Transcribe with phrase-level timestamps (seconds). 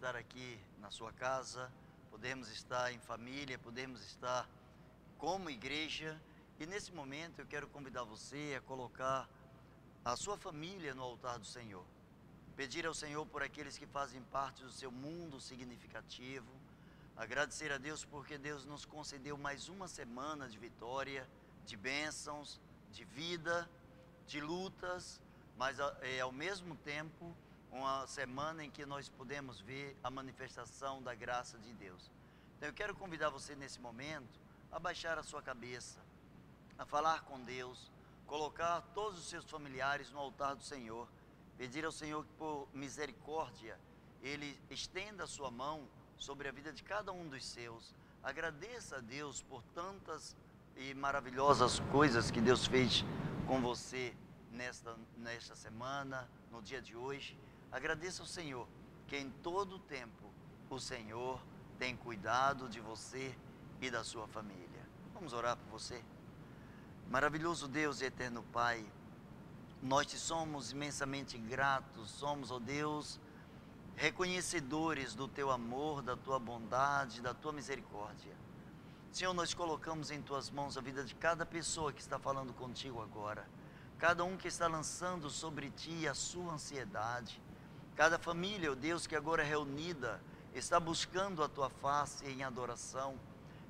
[0.00, 1.70] estar aqui na sua casa,
[2.10, 4.48] podemos estar em família, podemos estar
[5.18, 6.18] como igreja.
[6.58, 9.28] E nesse momento eu quero convidar você a colocar
[10.02, 11.84] a sua família no altar do Senhor.
[12.56, 16.50] Pedir ao Senhor por aqueles que fazem parte do seu mundo significativo.
[17.14, 21.28] Agradecer a Deus porque Deus nos concedeu mais uma semana de vitória,
[21.66, 22.58] de bênçãos,
[22.90, 23.68] de vida,
[24.26, 25.20] de lutas,
[25.58, 27.36] mas é, ao mesmo tempo
[27.70, 32.10] uma semana em que nós podemos ver a manifestação da graça de Deus.
[32.56, 36.00] Então eu quero convidar você nesse momento a baixar a sua cabeça,
[36.78, 37.90] a falar com Deus,
[38.26, 41.08] colocar todos os seus familiares no altar do Senhor,
[41.56, 43.78] pedir ao Senhor que por misericórdia
[44.22, 47.94] ele estenda a sua mão sobre a vida de cada um dos seus.
[48.22, 50.36] Agradeça a Deus por tantas
[50.76, 53.04] e maravilhosas coisas que Deus fez
[53.46, 54.14] com você
[54.52, 57.38] nesta, nesta semana, no dia de hoje.
[57.72, 58.66] Agradeça ao Senhor
[59.06, 60.30] que em todo o tempo
[60.68, 61.40] o Senhor
[61.78, 63.34] tem cuidado de você
[63.80, 64.86] e da sua família.
[65.14, 66.02] Vamos orar por você?
[67.08, 68.84] Maravilhoso Deus e eterno Pai,
[69.82, 73.18] nós te somos imensamente gratos, somos, ó oh Deus,
[73.96, 78.34] reconhecedores do teu amor, da tua bondade, da tua misericórdia.
[79.10, 83.02] Senhor, nós colocamos em tuas mãos a vida de cada pessoa que está falando contigo
[83.02, 83.48] agora,
[83.98, 87.40] cada um que está lançando sobre ti a sua ansiedade,
[88.00, 90.22] cada família, ó Deus, que agora é reunida,
[90.54, 93.14] está buscando a tua face em adoração.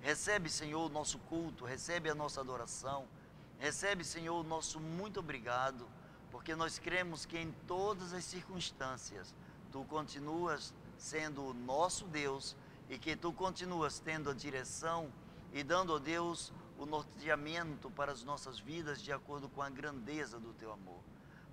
[0.00, 3.08] Recebe, Senhor, o nosso culto, recebe a nossa adoração,
[3.58, 5.84] recebe, Senhor, o nosso muito obrigado,
[6.30, 9.34] porque nós cremos que em todas as circunstâncias
[9.72, 12.54] tu continuas sendo o nosso Deus
[12.88, 15.12] e que tu continuas tendo a direção
[15.52, 20.38] e dando a Deus o norteamento para as nossas vidas de acordo com a grandeza
[20.38, 21.09] do teu amor.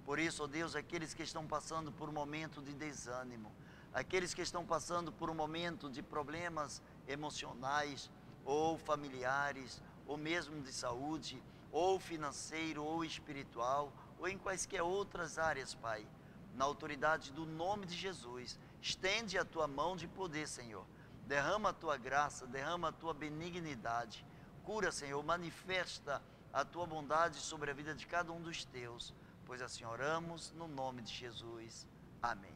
[0.08, 3.52] Por isso, ó Deus, aqueles que estão passando por um momento de desânimo,
[3.94, 8.10] aqueles que estão passando por um momento de problemas emocionais
[8.44, 15.76] ou familiares, ou mesmo de saúde, ou financeiro, ou espiritual, ou em quaisquer outras áreas,
[15.76, 16.08] Pai,
[16.56, 20.88] na autoridade do nome de Jesus, estende a tua mão de poder, Senhor
[21.28, 24.26] derrama a tua graça, derrama a tua benignidade.
[24.64, 29.14] Cura, Senhor, manifesta a tua bondade sobre a vida de cada um dos teus,
[29.48, 31.88] pois assim oramos no nome de Jesus.
[32.22, 32.54] Amém.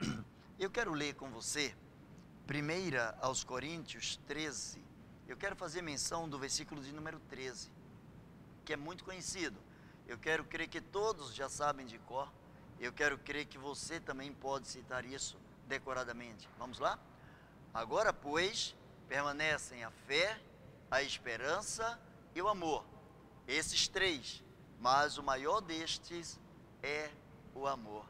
[0.58, 1.76] Eu quero ler com você,
[2.48, 4.82] 1 aos Coríntios 13.
[5.28, 7.70] Eu quero fazer menção do versículo de número 13,
[8.64, 9.60] que é muito conhecido.
[10.06, 12.32] Eu quero crer que todos já sabem de cor.
[12.80, 16.48] Eu quero crer que você também pode citar isso decoradamente.
[16.58, 16.98] Vamos lá?
[17.74, 18.74] Agora, pois,
[19.06, 20.40] permanecem a fé,
[20.90, 22.00] a esperança
[22.34, 22.86] e o amor.
[23.46, 24.42] Esses três,
[24.80, 26.38] mas o maior destes
[26.82, 27.10] é
[27.54, 28.06] o amor.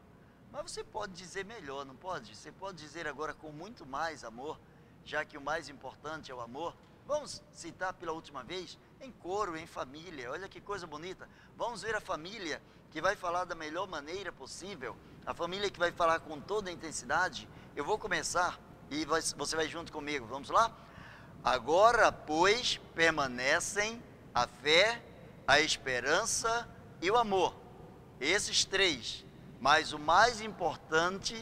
[0.51, 2.35] Mas você pode dizer melhor, não pode?
[2.35, 4.59] Você pode dizer agora com muito mais amor,
[5.05, 6.75] já que o mais importante é o amor.
[7.05, 10.31] Vamos citar pela última vez, em coro, em família.
[10.31, 11.27] Olha que coisa bonita.
[11.57, 15.91] Vamos ver a família que vai falar da melhor maneira possível, a família que vai
[15.91, 17.47] falar com toda a intensidade.
[17.75, 18.59] Eu vou começar
[18.89, 20.25] e você vai junto comigo.
[20.25, 20.75] Vamos lá?
[21.43, 24.03] Agora, pois, permanecem
[24.33, 25.01] a fé,
[25.49, 26.69] a esperança
[27.01, 27.55] e o amor.
[28.21, 29.25] Esses três,
[29.59, 31.35] mas o mais importante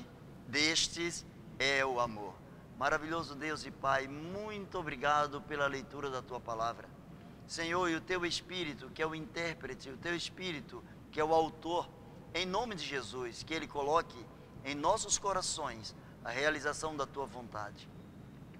[0.47, 1.25] destes
[1.59, 2.33] é o amor.
[2.79, 6.87] Maravilhoso Deus e Pai, muito obrigado pela leitura da tua palavra.
[7.45, 10.81] Senhor, e o teu Espírito, que é o intérprete, o teu Espírito,
[11.11, 11.89] que é o autor,
[12.33, 14.25] em nome de Jesus, que ele coloque
[14.63, 17.89] em nossos corações a realização da tua vontade.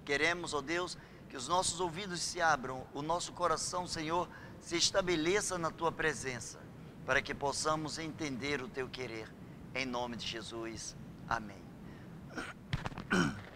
[0.04, 4.28] Queremos, ó Deus, que os nossos ouvidos se abram, o nosso coração, Senhor,
[4.60, 6.58] se estabeleça na tua presença,
[7.06, 9.32] para que possamos entender o teu querer.
[9.74, 10.96] Em nome de Jesus.
[11.28, 11.62] Amém.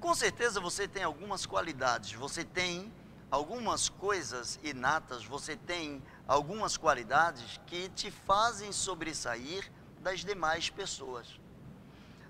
[0.00, 2.90] Com certeza você tem algumas qualidades, você tem
[3.30, 11.38] algumas coisas inatas, você tem algumas qualidades que te fazem sobressair das demais pessoas.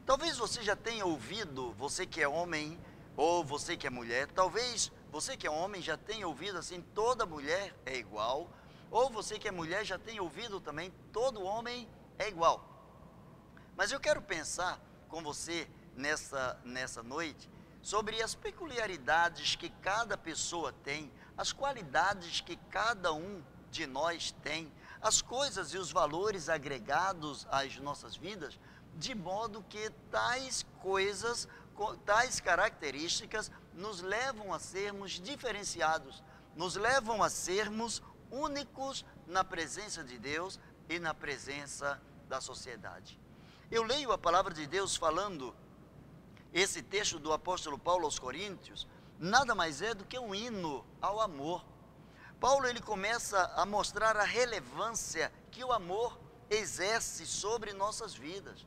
[0.04, 2.78] Talvez você já tenha ouvido, você que é homem
[3.16, 7.26] ou você que é mulher, talvez você que é homem já tenha ouvido assim, toda
[7.26, 8.48] mulher é igual,
[8.90, 12.64] ou você que é mulher já tenha ouvido também, todo homem é igual.
[13.76, 17.48] Mas eu quero pensar com você nessa, nessa noite
[17.82, 24.70] sobre as peculiaridades que cada pessoa tem, as qualidades que cada um de nós tem,
[25.00, 28.58] as coisas e os valores agregados às nossas vidas,
[28.96, 31.48] de modo que tais coisas,
[32.04, 36.22] tais características nos levam a sermos diferenciados,
[36.54, 43.18] nos levam a sermos únicos na presença de Deus e na presença da sociedade.
[43.70, 45.56] Eu leio a palavra de Deus falando
[46.52, 48.86] esse texto do apóstolo Paulo aos Coríntios,
[49.18, 51.64] nada mais é do que um hino ao amor.
[52.38, 58.66] Paulo ele começa a mostrar a relevância que o amor exerce sobre nossas vidas.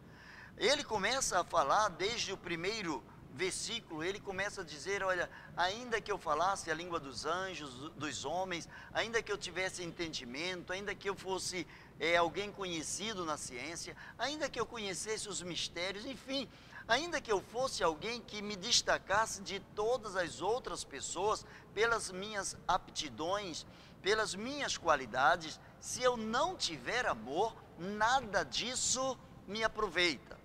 [0.57, 6.12] Ele começa a falar desde o primeiro versículo, ele começa a dizer: Olha, ainda que
[6.12, 11.09] eu falasse a língua dos anjos, dos homens, ainda que eu tivesse entendimento, ainda que
[11.09, 11.68] eu fosse
[12.00, 16.47] é, alguém conhecido na ciência, ainda que eu conhecesse os mistérios, enfim,
[16.88, 22.56] ainda que eu fosse alguém que me destacasse de todas as outras pessoas pelas minhas
[22.68, 23.65] aptidões,
[24.01, 30.43] pelas minhas qualidades, se eu não tiver amor, nada disso me aproveita.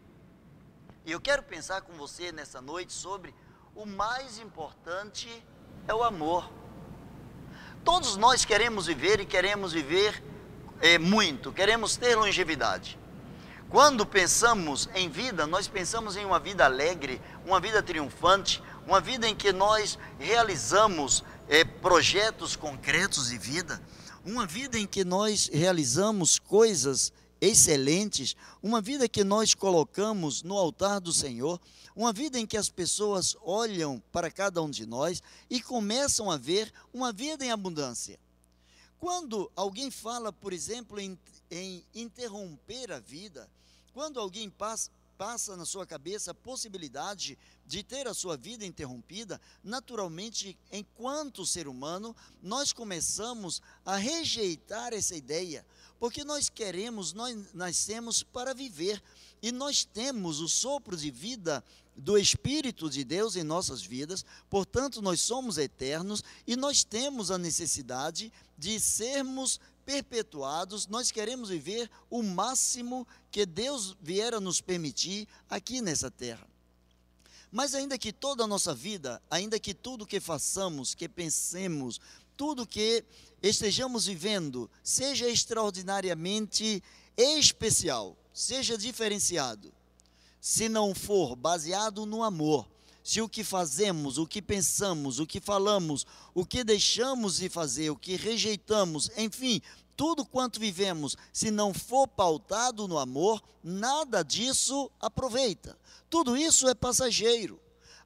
[1.09, 3.35] E eu quero pensar com você nessa noite sobre
[3.75, 5.27] o mais importante
[5.87, 6.53] é o amor.
[7.83, 10.23] Todos nós queremos viver e queremos viver
[10.83, 12.99] é, muito, queremos ter longevidade.
[13.71, 19.27] Quando pensamos em vida, nós pensamos em uma vida alegre, uma vida triunfante, uma vida
[19.27, 23.81] em que nós realizamos é, projetos concretos de vida,
[24.27, 31.00] uma vida em que nós realizamos coisas excelentes, uma vida que nós colocamos no altar
[31.00, 31.61] do Senhor,
[31.94, 36.37] uma vida em que as pessoas olham para cada um de nós e começam a
[36.37, 38.19] ver uma vida em abundância.
[38.99, 41.19] Quando alguém fala, por exemplo, em,
[41.50, 43.49] em interromper a vida,
[43.93, 47.37] quando alguém passa, passa na sua cabeça a possibilidade
[47.67, 55.17] de ter a sua vida interrompida, naturalmente, enquanto ser humano, nós começamos a rejeitar essa
[55.17, 55.67] ideia,
[55.99, 59.03] porque nós queremos, nós nascemos para viver,
[59.43, 61.65] e nós temos o sopro de vida
[61.97, 67.39] do Espírito de Deus em nossas vidas, portanto, nós somos eternos e nós temos a
[67.39, 75.27] necessidade de sermos perpetuados, nós queremos viver o máximo que Deus vier a nos permitir
[75.49, 76.47] aqui nessa terra.
[77.50, 81.99] Mas ainda que toda a nossa vida, ainda que tudo que façamos, que pensemos,
[82.37, 83.03] tudo que
[83.43, 86.82] estejamos vivendo seja extraordinariamente
[87.17, 89.73] especial, seja diferenciado,
[90.40, 92.69] se não for baseado no amor,
[93.02, 97.90] se o que fazemos, o que pensamos, o que falamos, o que deixamos de fazer,
[97.90, 99.62] o que rejeitamos, enfim,
[99.96, 105.76] tudo quanto vivemos, se não for pautado no amor, nada disso aproveita.
[106.08, 107.61] Tudo isso é passageiro.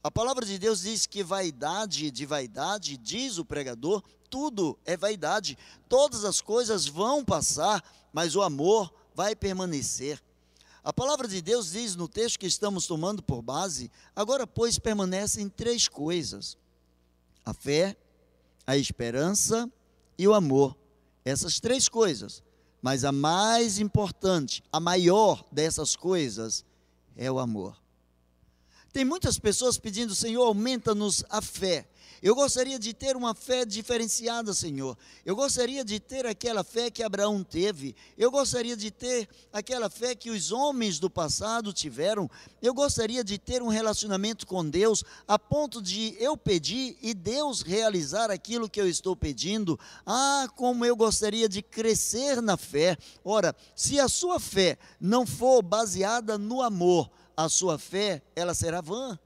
[0.04, 5.56] A palavra de Deus diz que vaidade de vaidade, diz o pregador, tudo é vaidade.
[5.88, 10.20] Todas as coisas vão passar, mas o amor vai permanecer.
[10.82, 15.48] A palavra de Deus diz no texto que estamos tomando por base: agora, pois, permanecem
[15.48, 16.56] três coisas:
[17.44, 17.96] a fé,
[18.66, 19.70] a esperança
[20.18, 20.76] e o amor.
[21.24, 22.42] Essas três coisas.
[22.80, 26.64] Mas a mais importante, a maior dessas coisas
[27.16, 27.81] é o amor.
[28.92, 31.86] Tem muitas pessoas pedindo, Senhor, aumenta-nos a fé.
[32.22, 34.96] Eu gostaria de ter uma fé diferenciada, Senhor.
[35.26, 37.96] Eu gostaria de ter aquela fé que Abraão teve.
[38.16, 42.30] Eu gostaria de ter aquela fé que os homens do passado tiveram.
[42.60, 47.62] Eu gostaria de ter um relacionamento com Deus a ponto de eu pedir e Deus
[47.62, 49.76] realizar aquilo que eu estou pedindo.
[50.06, 52.96] Ah, como eu gostaria de crescer na fé.
[53.24, 57.10] Ora, se a sua fé não for baseada no amor,
[57.44, 59.18] a sua fé, ela será vã.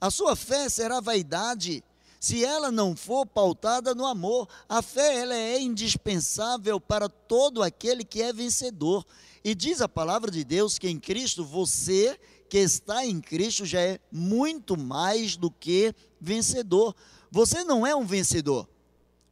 [0.00, 1.82] A sua fé será vaidade
[2.20, 4.48] se ela não for pautada no amor.
[4.68, 9.04] A fé ela é indispensável para todo aquele que é vencedor.
[9.44, 12.18] E diz a palavra de Deus que em Cristo você
[12.48, 16.94] que está em Cristo já é muito mais do que vencedor.
[17.30, 18.68] Você não é um vencedor.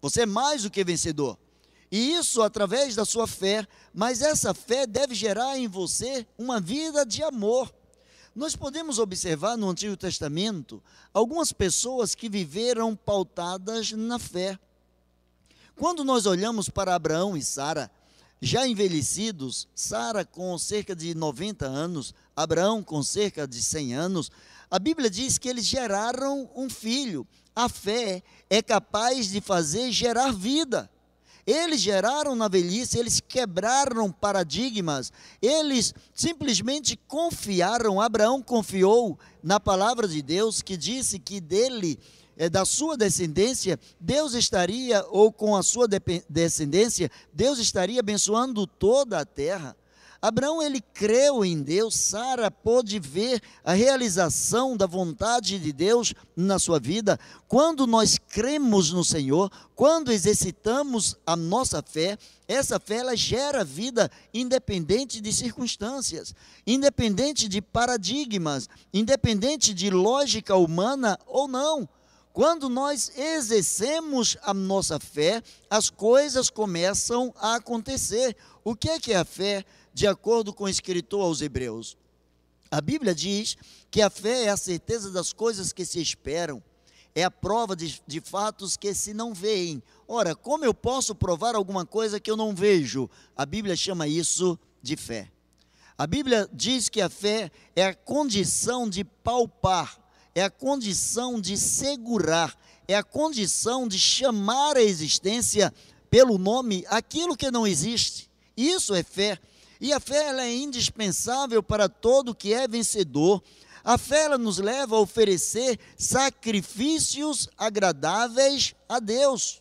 [0.01, 1.39] Você é mais do que vencedor.
[1.93, 7.05] E isso através da sua fé, mas essa fé deve gerar em você uma vida
[7.05, 7.71] de amor.
[8.35, 10.83] Nós podemos observar no Antigo Testamento
[11.13, 14.59] algumas pessoas que viveram pautadas na fé.
[15.77, 17.91] Quando nós olhamos para Abraão e Sara,
[18.41, 24.31] já envelhecidos, Sara com cerca de 90 anos, Abraão com cerca de 100 anos,
[24.71, 27.27] a Bíblia diz que eles geraram um filho.
[27.55, 30.91] A fé é capaz de fazer gerar vida.
[31.47, 38.01] Eles geraram na velhice, eles quebraram paradigmas, eles simplesmente confiaram.
[38.01, 41.99] Abraão confiou na palavra de Deus que disse que dele,
[42.37, 45.89] é, da sua descendência, Deus estaria, ou com a sua
[46.29, 49.77] descendência, Deus estaria abençoando toda a terra.
[50.23, 56.61] Abraão ele creu em Deus, Sara pôde ver a realização da vontade de Deus na
[56.61, 57.19] sua vida.
[57.49, 64.09] Quando nós cremos no Senhor, quando exercitamos a nossa fé, essa fé ela gera vida
[64.33, 66.33] independente de circunstâncias,
[66.65, 71.89] independente de paradigmas, independente de lógica humana ou não.
[72.33, 78.37] Quando nós exercemos a nossa fé, as coisas começam a acontecer.
[78.65, 79.65] O que é que é a fé?
[79.93, 81.97] De acordo com o escritor aos Hebreus.
[82.71, 83.57] A Bíblia diz
[83.91, 86.63] que a fé é a certeza das coisas que se esperam,
[87.15, 89.83] é a prova de, de fatos que se não veem.
[90.09, 93.11] Ora, como eu posso provar alguma coisa que eu não vejo?
[93.37, 95.31] A Bíblia chama isso de fé.
[95.99, 99.99] A Bíblia diz que a fé é a condição de palpar,
[100.35, 102.57] é a condição de segurar,
[102.89, 105.73] é a condição de chamar à existência
[106.11, 108.31] pelo nome aquilo que não existe.
[108.57, 109.39] Isso é fé.
[109.83, 113.43] E a fé ela é indispensável para todo que é vencedor.
[113.83, 119.61] A fé ela nos leva a oferecer sacrifícios agradáveis a Deus.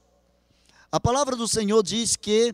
[0.92, 2.54] A palavra do Senhor diz que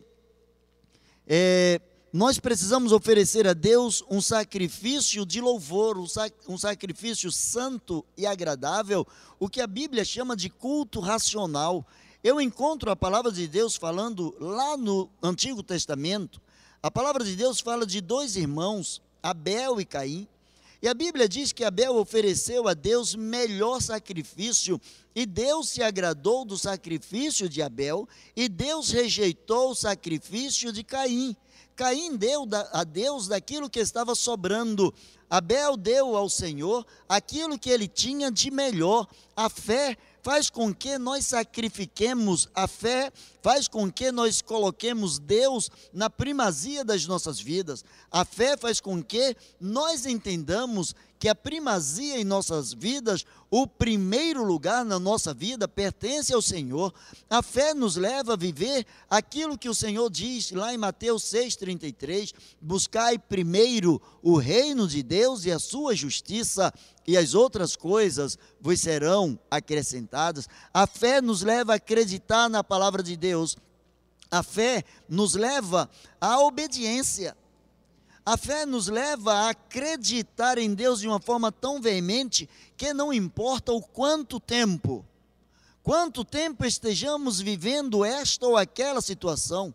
[1.27, 1.81] é,
[2.13, 8.25] nós precisamos oferecer a Deus um sacrifício de louvor, um, sac, um sacrifício santo e
[8.25, 9.05] agradável,
[9.37, 11.85] o que a Bíblia chama de culto racional.
[12.23, 16.41] Eu encontro a palavra de Deus falando lá no Antigo Testamento,
[16.81, 20.27] a palavra de Deus fala de dois irmãos, Abel e Caim.
[20.79, 24.79] E a Bíblia diz que Abel ofereceu a Deus melhor sacrifício,
[25.15, 31.35] e Deus se agradou do sacrifício de Abel, e Deus rejeitou o sacrifício de Caim.
[31.75, 34.93] Caim deu a Deus daquilo que estava sobrando.
[35.29, 39.07] Abel deu ao Senhor aquilo que ele tinha de melhor.
[39.35, 39.95] A fé
[40.27, 46.83] faz com que nós sacrifiquemos a fé, faz com que nós coloquemos Deus na primazia
[46.83, 47.81] das nossas vidas.
[48.11, 54.43] A fé faz com que nós entendamos que a primazia em nossas vidas, o primeiro
[54.43, 56.93] lugar na nossa vida pertence ao Senhor.
[57.29, 62.33] A fé nos leva a viver aquilo que o Senhor diz lá em Mateus 6,33:
[62.61, 66.73] buscai primeiro o reino de Deus e a sua justiça,
[67.07, 70.49] e as outras coisas vos serão acrescentadas.
[70.73, 73.55] A fé nos leva a acreditar na palavra de Deus.
[74.29, 77.35] A fé nos leva à obediência.
[78.25, 83.13] A fé nos leva a acreditar em Deus de uma forma tão veemente que não
[83.13, 85.05] importa o quanto tempo,
[85.81, 89.73] quanto tempo estejamos vivendo esta ou aquela situação,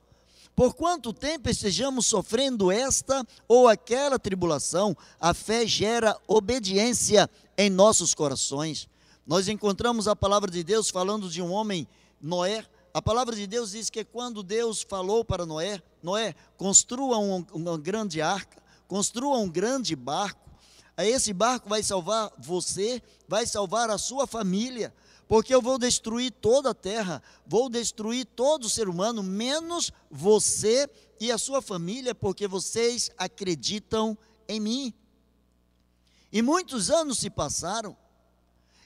[0.54, 8.14] por quanto tempo estejamos sofrendo esta ou aquela tribulação, a fé gera obediência em nossos
[8.14, 8.88] corações.
[9.26, 11.86] Nós encontramos a palavra de Deus falando de um homem,
[12.20, 17.44] Noé, a palavra de Deus diz que quando Deus falou para Noé, Noé, construa um,
[17.52, 20.50] uma grande arca, construa um grande barco.
[20.98, 24.92] Esse barco vai salvar você, vai salvar a sua família,
[25.32, 30.86] porque eu vou destruir toda a terra, vou destruir todo ser humano, menos você
[31.18, 34.14] e a sua família, porque vocês acreditam
[34.46, 34.94] em mim.
[36.30, 37.96] E muitos anos se passaram,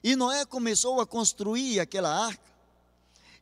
[0.05, 2.55] e Noé começou a construir aquela arca,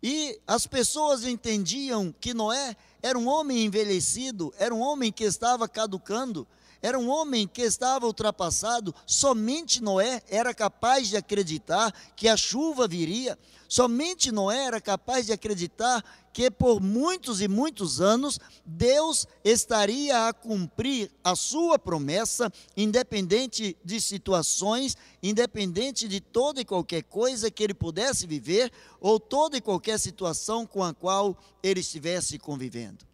[0.03, 5.69] e as pessoas entendiam que Noé era um homem envelhecido, era um homem que estava
[5.69, 6.49] caducando,
[6.85, 8.95] era um homem que estava ultrapassado.
[9.07, 13.39] Somente Noé era capaz de acreditar que a chuva viria.
[13.67, 20.35] Somente Noé era capaz de acreditar que por muitos e muitos anos Deus estaria a
[20.35, 27.73] cumprir a sua promessa, independente de situações, independente de toda e qualquer coisa que ele
[27.73, 33.14] pudesse viver, ou toda e qualquer situação com a qual ele estivesse convivendo.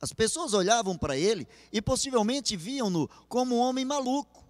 [0.00, 4.44] As pessoas olhavam para ele e possivelmente viam-no como um homem maluco.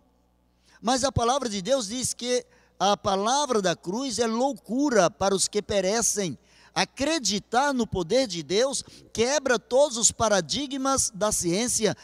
[0.81, 2.47] Mas a palavra de Deus diz que
[2.79, 6.39] a palavra da cruz é loucura para os que perecem,
[6.75, 11.97] Acreditar no poder de Deus quebra todos os paradigmas da ciência,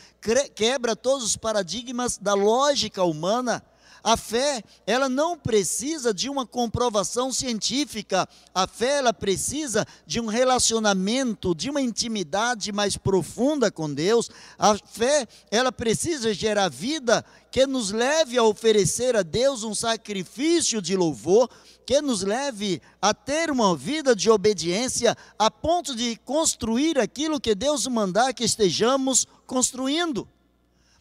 [0.55, 3.63] quebra todos os paradigmas da lógica humana.
[4.07, 8.29] A fé, ela não precisa de uma comprovação científica.
[8.55, 14.31] A fé, ela precisa de um relacionamento, de uma intimidade mais profunda com Deus.
[14.57, 20.81] A fé, ela precisa gerar vida que nos leve a oferecer a Deus um sacrifício
[20.81, 21.51] de louvor,
[21.85, 27.57] que nos leve a ter uma vida de obediência a ponto de construir aquilo que
[27.57, 30.29] Deus mandar que estejamos construindo.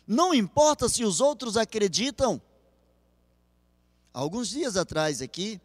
[0.07, 2.41] Não importa se os outros acreditam,
[4.15, 5.59] Alguns dias atrás aqui,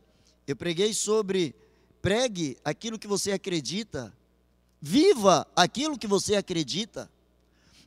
[0.44, 1.54] eu preguei sobre
[2.02, 4.12] pregue aquilo que você acredita,
[4.82, 7.08] viva aquilo que você acredita.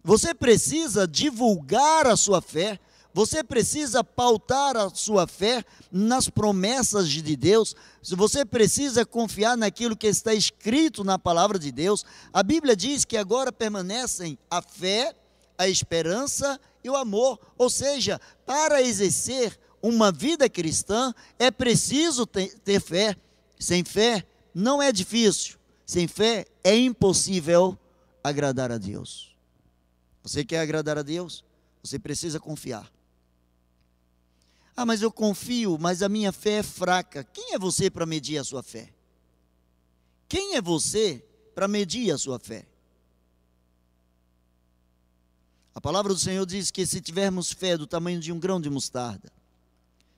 [0.01, 2.79] Você precisa divulgar a sua fé,
[3.13, 10.07] você precisa pautar a sua fé nas promessas de Deus, você precisa confiar naquilo que
[10.07, 12.05] está escrito na palavra de Deus.
[12.31, 15.13] A Bíblia diz que agora permanecem a fé,
[15.57, 17.37] a esperança e o amor.
[17.57, 23.17] Ou seja, para exercer uma vida cristã é preciso ter, fé.
[23.59, 24.25] Sem fé
[24.55, 25.59] não é difícil.
[25.85, 27.77] Sem fé é impossível
[28.23, 29.35] agradar a Deus.
[30.23, 31.43] Você quer agradar a Deus?
[31.83, 32.89] Você precisa confiar.
[34.73, 37.25] Ah, mas eu confio, mas a minha fé é fraca.
[37.25, 38.89] Quem é você para medir a sua fé?
[40.29, 41.23] Quem é você
[41.53, 42.65] para medir a sua fé?
[45.75, 48.69] A palavra do Senhor diz que se tivermos fé do tamanho de um grão de
[48.69, 49.31] mostarda,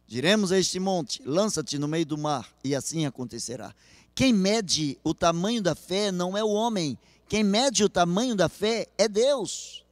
[0.07, 3.73] diremos a este monte: lança-te no meio do mar, e assim acontecerá.
[4.13, 6.97] Quem mede o tamanho da fé não é o homem,
[7.27, 9.83] quem mede o tamanho da fé é Deus.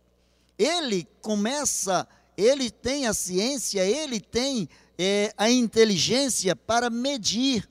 [0.57, 7.67] Ele começa, ele tem a ciência, ele tem é, a inteligência para medir.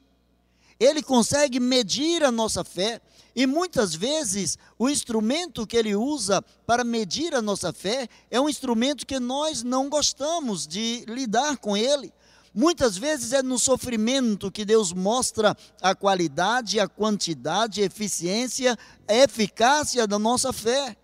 [0.79, 3.01] Ele consegue medir a nossa fé.
[3.35, 8.49] E muitas vezes o instrumento que ele usa para medir a nossa fé é um
[8.49, 12.13] instrumento que nós não gostamos de lidar com ele.
[12.54, 18.78] Muitas vezes é no sofrimento que Deus mostra a qualidade, a quantidade, a eficiência,
[19.09, 20.97] a eficácia da nossa fé.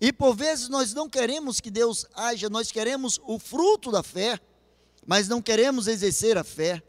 [0.00, 4.38] E por vezes nós não queremos que Deus haja, nós queremos o fruto da fé,
[5.04, 6.82] mas não queremos exercer a fé.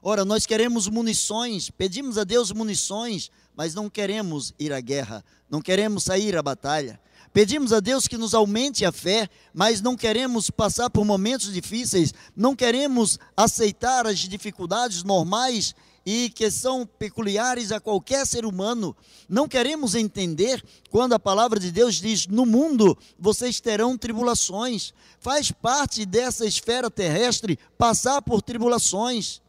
[0.00, 5.60] Ora, nós queremos munições, pedimos a Deus munições, mas não queremos ir à guerra, não
[5.60, 7.00] queremos sair à batalha.
[7.36, 12.14] Pedimos a Deus que nos aumente a fé, mas não queremos passar por momentos difíceis,
[12.34, 15.74] não queremos aceitar as dificuldades normais
[16.06, 18.96] e que são peculiares a qualquer ser humano.
[19.28, 24.94] Não queremos entender quando a palavra de Deus diz: No mundo vocês terão tribulações.
[25.20, 29.42] Faz parte dessa esfera terrestre passar por tribulações.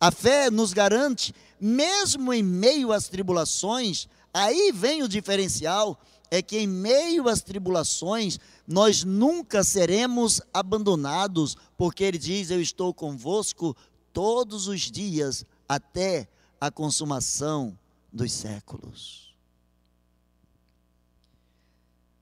[0.00, 6.58] A fé nos garante, mesmo em meio às tribulações, aí vem o diferencial, é que
[6.58, 13.76] em meio às tribulações nós nunca seremos abandonados, porque ele diz: Eu estou convosco
[14.12, 16.28] todos os dias até
[16.60, 17.76] a consumação
[18.12, 19.34] dos séculos.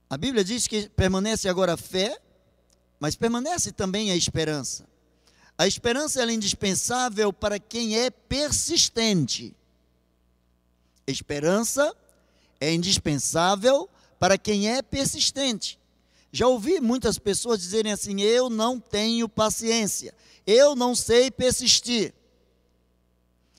[0.08, 2.18] A Bíblia diz que permanece agora a fé,
[2.98, 4.88] mas permanece também a esperança.
[5.56, 9.54] A esperança é indispensável para quem é persistente.
[11.06, 11.94] Esperança
[12.60, 13.88] é indispensável
[14.18, 15.78] para quem é persistente.
[16.30, 20.14] Já ouvi muitas pessoas dizerem assim: eu não tenho paciência,
[20.46, 22.14] eu não sei persistir.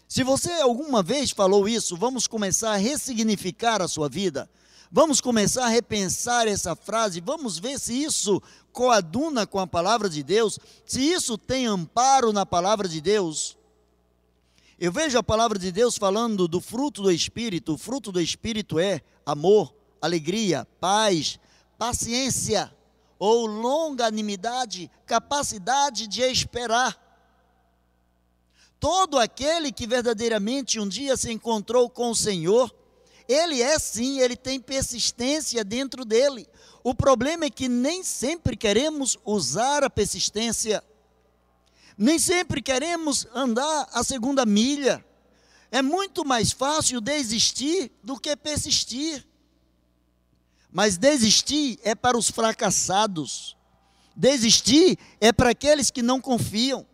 [0.08, 4.50] Se você alguma vez falou isso, vamos começar a ressignificar a sua vida.
[4.92, 8.42] Vamos começar a repensar essa frase, vamos ver se isso
[8.72, 13.56] coaduna com a palavra de Deus, se isso tem amparo na palavra de Deus.
[14.80, 17.74] Eu vejo a palavra de Deus falando do fruto do Espírito.
[17.74, 21.40] O fruto do Espírito é amor, alegria, paz,
[21.78, 22.74] paciência
[23.18, 26.98] ou longanimidade, capacidade de esperar.
[28.80, 32.74] Todo aquele que verdadeiramente um dia se encontrou com o Senhor,
[33.28, 36.48] ele é sim, ele tem persistência dentro dele.
[36.84, 40.84] O problema é que nem sempre queremos usar a persistência,
[41.98, 45.06] nem sempre queremos andar a segunda milha.
[45.70, 49.28] É muito mais fácil desistir do que persistir.
[50.72, 53.58] Mas desistir é para os fracassados.
[54.16, 56.86] Desistir é para aqueles que não confiam.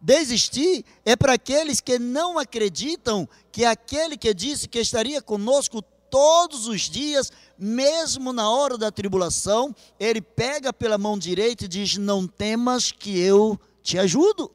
[0.00, 6.66] Desistir é para aqueles que não acreditam que aquele que disse que estaria conosco todos
[6.66, 12.26] os dias, mesmo na hora da tribulação, ele pega pela mão direita e diz: Não
[12.26, 14.50] temas que eu te ajudo.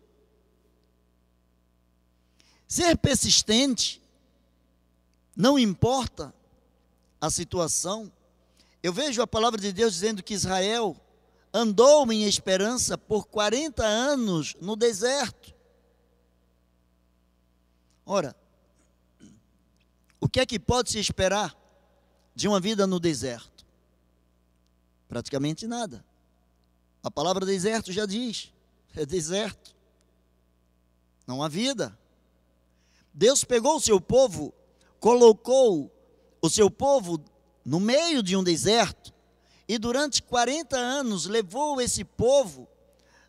[2.67, 4.01] Ser persistente,
[5.35, 6.33] não importa
[7.21, 8.11] a situação.
[8.81, 10.95] Eu vejo a palavra de Deus dizendo que Israel
[11.53, 15.53] andou em esperança por 40 anos no deserto.
[18.05, 18.35] Ora,
[20.19, 21.55] o que é que pode se esperar
[22.35, 23.65] de uma vida no deserto?
[25.07, 26.05] Praticamente nada.
[27.03, 28.53] A palavra deserto já diz:
[28.95, 29.75] é deserto.
[31.25, 31.97] Não há vida.
[33.13, 34.53] Deus pegou o seu povo,
[34.99, 35.91] colocou
[36.41, 37.17] o seu povo
[37.67, 39.13] no meio de um deserto,
[39.67, 42.65] e durante 40 anos levou esse povo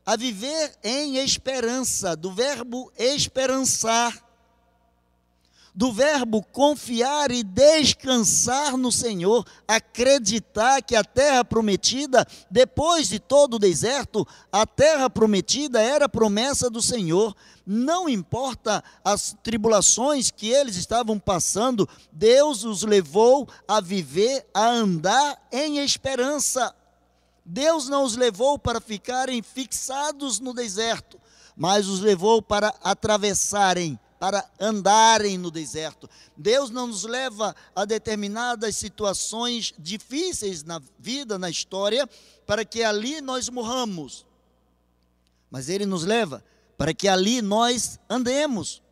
[0.06, 4.24] a viver em esperança, do verbo esperançar.
[5.78, 13.54] Do verbo confiar e descansar no Senhor, acreditar que a terra prometida, depois de todo
[13.54, 17.32] o deserto, a terra prometida era a promessa do Senhor.
[17.64, 25.40] Não importa as tribulações que eles estavam passando, Deus os levou a viver, a andar
[25.52, 26.74] em esperança.
[27.44, 31.20] Deus não os levou para ficarem fixados no deserto,
[31.56, 36.08] mas os levou para atravessarem para andarem no deserto.
[36.36, 42.08] Deus não nos leva a determinadas situações difíceis na vida, na história,
[42.46, 44.26] para que ali nós morramos.
[45.50, 46.44] Mas Ele nos leva
[46.76, 48.82] para que ali nós andemos,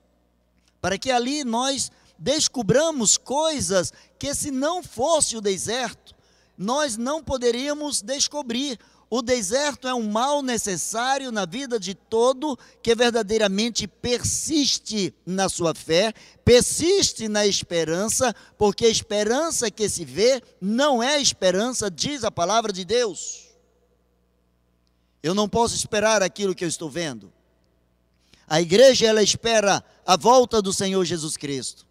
[0.81, 6.15] para que ali nós descubramos coisas que, se não fosse o deserto,
[6.57, 12.95] nós não poderíamos descobrir o deserto é um mal necessário na vida de todo que
[12.95, 16.13] verdadeiramente persiste na sua fé,
[16.45, 22.73] persiste na esperança, porque a esperança que se vê não é esperança, diz a palavra
[22.73, 23.47] de Deus.
[25.23, 27.33] Eu não posso esperar aquilo que eu estou vendo.
[28.49, 31.87] A igreja ela espera a volta do Senhor Jesus Cristo.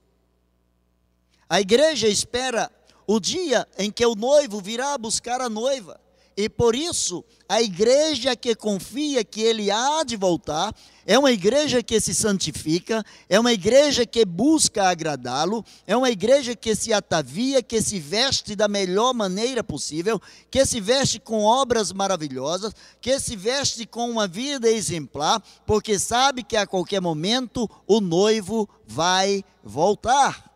[1.48, 2.70] A igreja espera
[3.08, 6.00] o dia em que o noivo virá buscar a noiva.
[6.38, 11.82] E por isso, a igreja que confia que ele há de voltar, é uma igreja
[11.82, 17.64] que se santifica, é uma igreja que busca agradá-lo, é uma igreja que se atavia,
[17.64, 20.22] que se veste da melhor maneira possível,
[20.52, 26.44] que se veste com obras maravilhosas, que se veste com uma vida exemplar, porque sabe
[26.44, 30.52] que a qualquer momento o noivo vai voltar.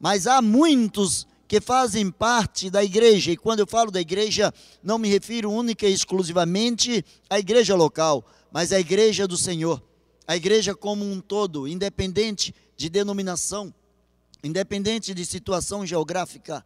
[0.00, 4.50] Mas há muitos que fazem parte da igreja, e quando eu falo da igreja,
[4.82, 9.82] não me refiro única e exclusivamente à igreja local, mas à igreja do Senhor,
[10.26, 13.70] a igreja como um todo, independente de denominação,
[14.42, 16.64] independente de situação geográfica.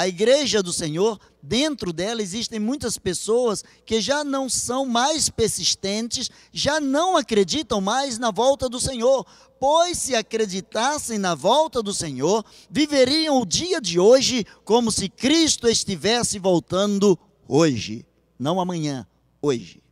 [0.00, 6.30] A igreja do Senhor, dentro dela existem muitas pessoas que já não são mais persistentes,
[6.50, 9.26] já não acreditam mais na volta do Senhor,
[9.60, 15.68] pois se acreditassem na volta do Senhor, viveriam o dia de hoje como se Cristo
[15.68, 18.06] estivesse voltando hoje,
[18.38, 19.06] não amanhã,
[19.42, 19.82] hoje.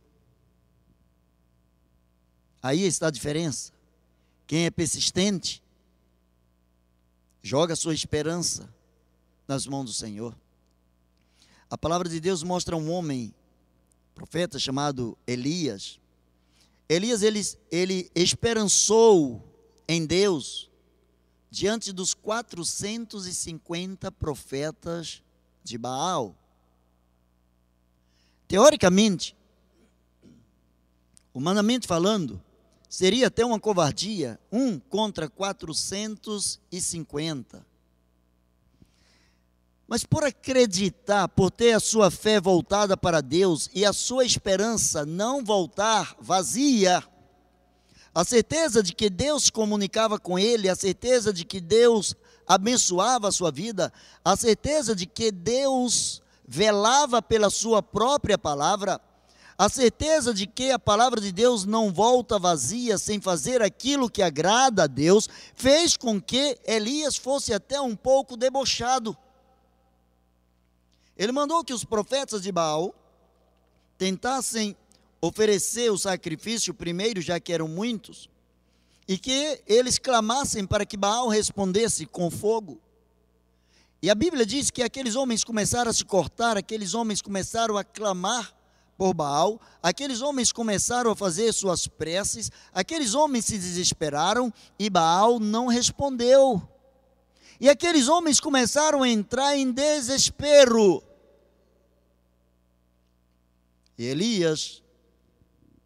[2.63, 3.71] Aí está a diferença.
[4.47, 5.61] Quem é persistente,
[7.43, 8.78] joga sua esperança
[9.49, 10.37] nas mãos do Senhor.
[11.67, 13.33] A palavra de Deus mostra um homem,
[14.13, 15.99] profeta chamado Elias.
[16.87, 19.43] Elias ele, ele esperançou
[19.87, 20.69] em Deus
[21.49, 25.23] diante dos 450 profetas
[25.63, 26.35] de Baal.
[28.47, 29.35] Teoricamente,
[31.33, 32.39] humanamente falando,
[32.87, 37.67] seria até uma covardia, um contra 450.
[39.89, 45.03] Mas por acreditar, por ter a sua fé voltada para Deus e a sua esperança
[45.03, 47.03] não voltar vazia,
[48.13, 52.13] a certeza de que Deus comunicava com ele, a certeza de que Deus
[52.45, 53.91] abençoava a sua vida,
[54.23, 59.01] a certeza de que Deus velava pela sua própria palavra,
[59.57, 64.21] a certeza de que a palavra de Deus não volta vazia sem fazer aquilo que
[64.21, 69.17] agrada a Deus, fez com que Elias fosse até um pouco debochado.
[71.19, 72.95] Ele mandou que os profetas de Baal
[73.97, 74.73] tentassem
[75.19, 78.29] oferecer o sacrifício primeiro, já que eram muitos,
[79.05, 82.79] e que eles clamassem para que Baal respondesse com fogo.
[84.01, 87.83] E a Bíblia diz que aqueles homens começaram a se cortar, aqueles homens começaram a
[87.83, 88.55] clamar
[88.97, 95.37] por Baal, aqueles homens começaram a fazer suas preces, aqueles homens se desesperaram e Baal
[95.37, 96.65] não respondeu.
[97.59, 101.03] E aqueles homens começaram a entrar em desespero.
[103.99, 104.81] E Elias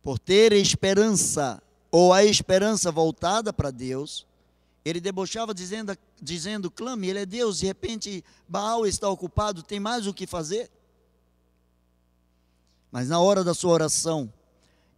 [0.04, 4.28] por ter esperança, ou a esperança voltada para Deus,
[4.86, 10.06] ele debochava dizendo, dizendo, clame, ele é Deus, de repente Baal está ocupado, tem mais
[10.06, 10.70] o que fazer.
[12.92, 14.32] Mas na hora da sua oração,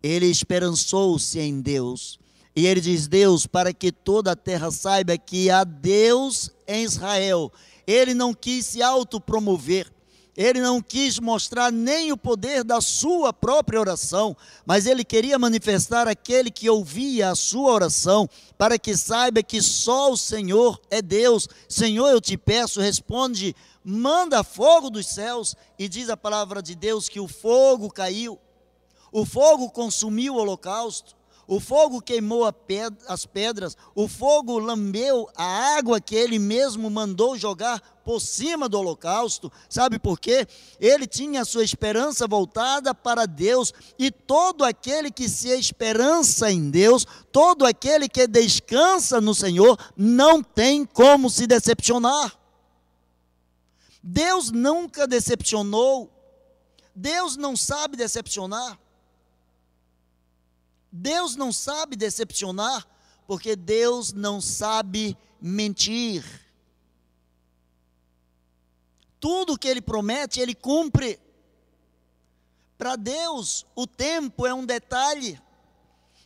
[0.04, 2.20] ele esperançou-se em Deus.
[2.54, 7.52] E ele diz: Deus, para que toda a terra saiba que há Deus em Israel.
[7.88, 9.90] Ele não quis se autopromover,
[10.36, 16.08] ele não quis mostrar nem o poder da sua própria oração, mas ele queria manifestar
[16.08, 21.48] aquele que ouvia a sua oração, para que saiba que só o Senhor é Deus.
[21.70, 27.08] Senhor, eu te peço, responde, manda fogo dos céus, e diz a palavra de Deus
[27.08, 28.38] que o fogo caiu,
[29.12, 31.15] o fogo consumiu o holocausto,
[31.48, 32.44] o fogo queimou
[33.08, 38.80] as pedras, o fogo lambeu a água que ele mesmo mandou jogar por cima do
[38.80, 39.52] holocausto.
[39.70, 40.48] Sabe por quê?
[40.80, 46.70] Ele tinha a sua esperança voltada para Deus, e todo aquele que se esperança em
[46.70, 52.38] Deus, todo aquele que descansa no Senhor, não tem como se decepcionar.
[54.02, 56.12] Deus nunca decepcionou.
[56.96, 58.80] Deus não sabe decepcionar.
[60.98, 62.88] Deus não sabe decepcionar,
[63.28, 66.24] porque Deus não sabe mentir.
[69.20, 71.20] Tudo que Ele promete, Ele cumpre.
[72.78, 75.40] Para Deus, o tempo é um detalhe.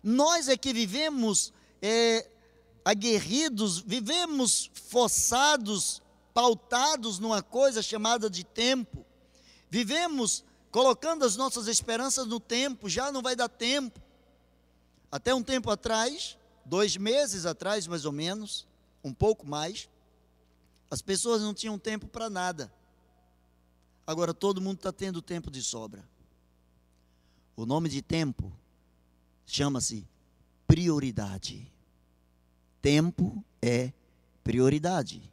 [0.04, 1.52] Nós é que vivemos
[1.82, 2.30] é,
[2.86, 6.00] aguerridos, vivemos forçados,
[6.32, 9.04] pautados numa coisa chamada de tempo.
[9.68, 14.00] Vivemos colocando as nossas esperanças no tempo, já não vai dar tempo.
[15.12, 18.68] Até um tempo atrás, dois meses atrás mais ou menos,
[19.04, 19.90] um pouco mais,
[20.90, 22.72] as pessoas não tinham tempo para nada.
[24.06, 26.08] Agora todo mundo está tendo tempo de sobra.
[27.56, 28.52] O nome de tempo
[29.46, 30.08] chama-se
[30.66, 31.72] prioridade.
[32.82, 33.92] Tempo é
[34.44, 35.30] prioridade.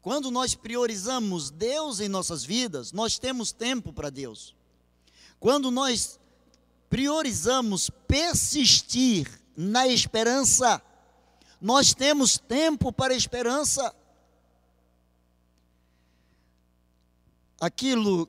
[0.00, 4.54] Quando nós priorizamos Deus em nossas vidas, nós temos tempo para Deus.
[5.38, 6.18] Quando nós
[6.88, 10.82] priorizamos persistir na esperança,
[11.60, 13.94] nós temos tempo para esperança.
[17.60, 18.28] Aquilo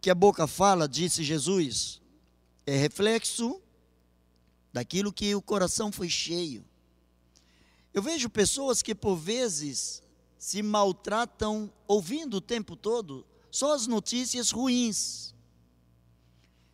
[0.00, 2.00] que a boca fala, disse Jesus,
[2.66, 3.60] é reflexo
[4.72, 6.64] daquilo que o coração foi cheio.
[7.94, 10.02] Eu vejo pessoas que por vezes
[10.38, 15.34] se maltratam ouvindo o tempo todo só as notícias ruins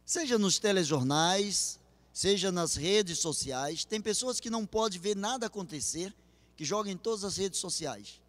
[0.05, 1.79] seja nos telejornais,
[2.13, 3.85] seja nas redes sociais.
[3.85, 6.15] Tem pessoas que não podem ver nada acontecer,
[6.57, 8.21] que jogam em todas as redes sociais.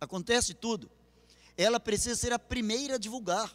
[0.00, 0.90] Acontece tudo.
[1.56, 3.54] Ela precisa ser a primeira a divulgar.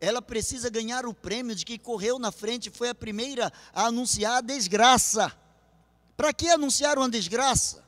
[0.00, 4.38] Ela precisa ganhar o prêmio de que correu na frente, foi a primeira a anunciar
[4.38, 5.32] a desgraça.
[6.16, 7.84] Para que anunciar uma desgraça?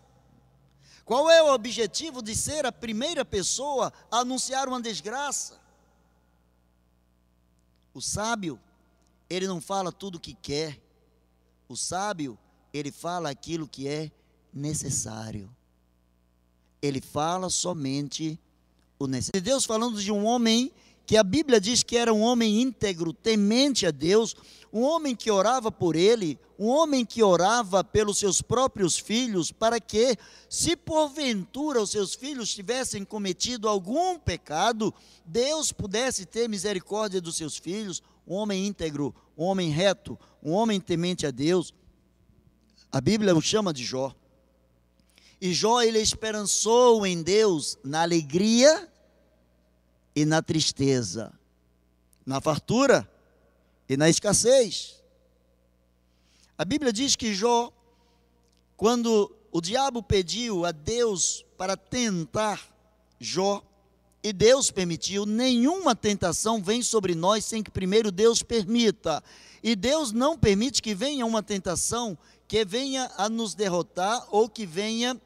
[1.05, 5.61] Qual é o objetivo de ser a primeira pessoa a anunciar uma desgraça?
[7.93, 8.59] O sábio
[9.29, 10.81] ele não fala tudo o que quer.
[11.69, 12.39] O sábio,
[12.73, 14.11] ele fala aquilo que é
[14.53, 15.51] necessário.
[16.81, 18.39] Ele fala somente
[18.99, 19.43] o necessário.
[19.43, 20.73] Deus falando de um homem
[21.05, 24.35] que a Bíblia diz que era um homem íntegro, temente a Deus,
[24.73, 29.81] um homem que orava por ele, um homem que orava pelos seus próprios filhos, para
[29.81, 30.17] que,
[30.51, 34.93] se porventura os seus filhos tivessem cometido algum pecado,
[35.25, 40.81] Deus pudesse ter misericórdia dos seus filhos, um homem íntegro, um homem reto, um homem
[40.81, 41.73] temente a Deus.
[42.91, 44.15] A Bíblia o chama de Jó.
[45.41, 48.91] E Jó ele esperançou em Deus na alegria
[50.15, 51.33] e na tristeza,
[52.25, 53.09] na fartura
[53.89, 55.03] e na escassez.
[56.57, 57.71] A Bíblia diz que Jó,
[58.77, 62.75] quando o diabo pediu a Deus para tentar
[63.21, 63.62] Jó,
[64.29, 69.23] e Deus permitiu, nenhuma tentação vem sobre nós sem que primeiro Deus permita.
[69.62, 74.67] E Deus não permite que venha uma tentação que venha a nos derrotar ou que
[74.67, 75.17] venha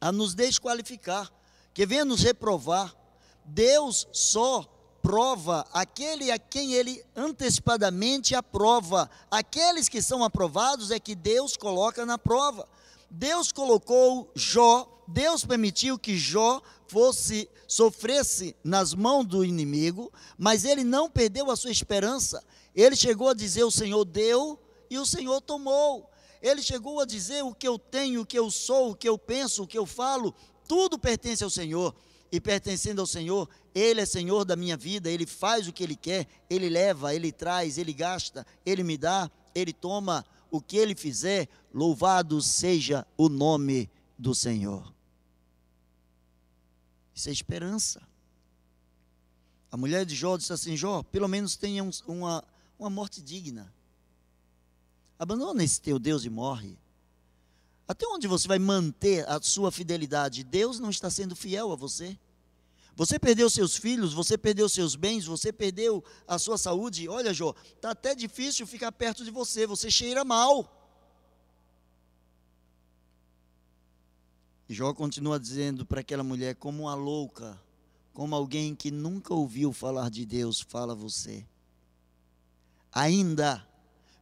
[0.00, 1.30] a nos desqualificar,
[1.74, 2.96] que venha nos reprovar.
[3.44, 4.62] Deus só
[5.02, 9.10] prova aquele a quem ele antecipadamente aprova.
[9.30, 12.66] Aqueles que são aprovados é que Deus coloca na prova.
[13.16, 20.82] Deus colocou Jó, Deus permitiu que Jó fosse sofresse nas mãos do inimigo, mas ele
[20.82, 22.44] não perdeu a sua esperança.
[22.74, 24.58] Ele chegou a dizer: "O Senhor deu
[24.90, 26.10] e o Senhor tomou".
[26.42, 29.16] Ele chegou a dizer: "O que eu tenho, o que eu sou, o que eu
[29.16, 30.34] penso, o que eu falo,
[30.66, 31.94] tudo pertence ao Senhor".
[32.32, 35.94] E pertencendo ao Senhor, Ele é Senhor da minha vida, Ele faz o que Ele
[35.94, 40.94] quer, Ele leva, Ele traz, Ele gasta, Ele me dá, Ele toma o que Ele
[40.94, 44.94] fizer, louvado seja o nome do Senhor.
[47.14, 48.00] Isso é esperança.
[49.70, 52.44] A mulher de Jó disse assim: Jó, pelo menos tenha um, uma,
[52.78, 53.72] uma morte digna.
[55.18, 56.78] Abandona esse teu Deus e morre.
[57.86, 60.44] Até onde você vai manter a sua fidelidade?
[60.44, 62.18] Deus não está sendo fiel a você.
[62.96, 67.08] Você perdeu seus filhos, você perdeu seus bens, você perdeu a sua saúde.
[67.08, 70.80] Olha, Jó, está até difícil ficar perto de você, você cheira mal.
[74.68, 77.60] E Jó continua dizendo para aquela mulher, como uma louca,
[78.12, 81.44] como alguém que nunca ouviu falar de Deus, fala você.
[82.92, 83.66] Ainda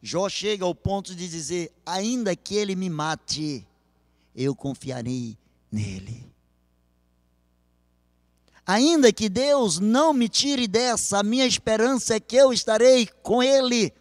[0.02, 3.66] Jó chega ao ponto de dizer: ainda que ele me mate,
[4.34, 5.38] eu confiarei
[5.70, 6.32] nele.
[8.66, 13.42] Ainda que Deus não me tire dessa, a minha esperança é que eu estarei com
[13.42, 13.92] Ele.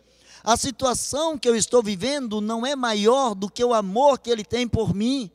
[0.44, 4.44] A situação que eu estou vivendo não é maior do que o amor que Ele
[4.44, 5.32] tem por mim.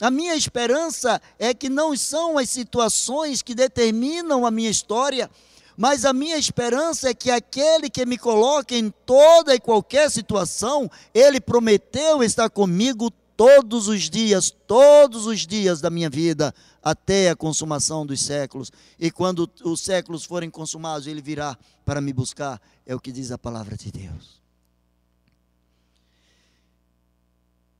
[0.00, 5.30] A minha esperança é que não são as situações que determinam a minha história,
[5.76, 10.88] mas a minha esperança é que aquele que me coloca em toda e qualquer situação,
[11.12, 17.36] ele prometeu estar comigo todos os dias, todos os dias da minha vida, até a
[17.36, 18.70] consumação dos séculos.
[18.98, 22.60] E quando os séculos forem consumados, ele virá para me buscar.
[22.86, 24.42] É o que diz a palavra de Deus.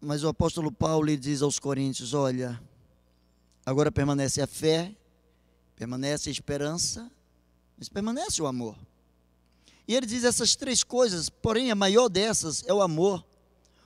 [0.01, 2.61] Mas o apóstolo Paulo lhe diz aos Coríntios: olha,
[3.65, 4.95] agora permanece a fé,
[5.77, 7.11] permanece a esperança,
[7.79, 8.77] mas permanece o amor.
[9.87, 13.25] E ele diz essas três coisas, porém a maior dessas é o amor.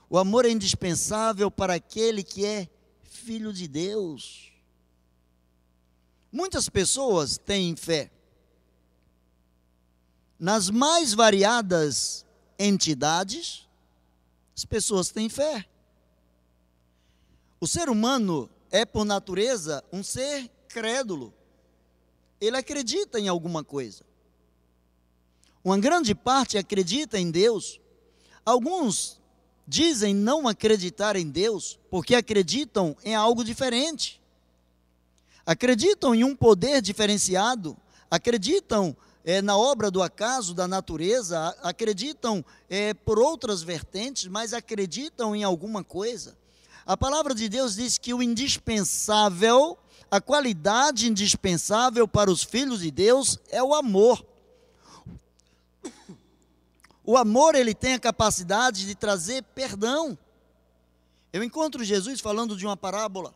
[0.09, 2.67] O amor é indispensável para aquele que é
[3.03, 4.51] filho de Deus.
[6.31, 8.11] Muitas pessoas têm fé
[10.39, 12.25] nas mais variadas
[12.57, 13.67] entidades,
[14.55, 15.65] as pessoas têm fé.
[17.59, 21.33] O ser humano é, por natureza, um ser crédulo.
[22.39, 24.05] Ele acredita em alguma coisa.
[25.61, 27.81] Uma grande parte acredita em Deus.
[28.45, 29.18] Alguns
[29.69, 34.19] dizem não acreditar em Deus porque acreditam em algo diferente
[35.49, 37.75] acreditam em um poder diferenciado,
[38.11, 45.35] acreditam é, na obra do acaso, da natureza, acreditam é, por outras vertentes, mas acreditam
[45.35, 46.37] em alguma coisa.
[46.85, 49.75] A palavra de Deus diz que o indispensável,
[50.11, 54.23] a qualidade indispensável para os filhos de Deus é o amor.
[57.11, 60.15] O amor ele tem a capacidade de trazer perdão.
[61.33, 63.33] Eu encontro Jesus falando de uma parábola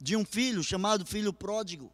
[0.00, 1.92] de um filho chamado filho pródigo.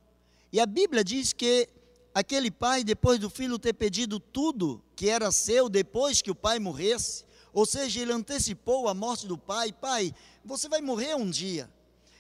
[0.51, 1.69] E a Bíblia diz que
[2.15, 6.59] aquele pai, depois do filho ter pedido tudo que era seu, depois que o pai
[6.59, 10.11] morresse, ou seja, ele antecipou a morte do pai: Pai,
[10.43, 11.71] você vai morrer um dia,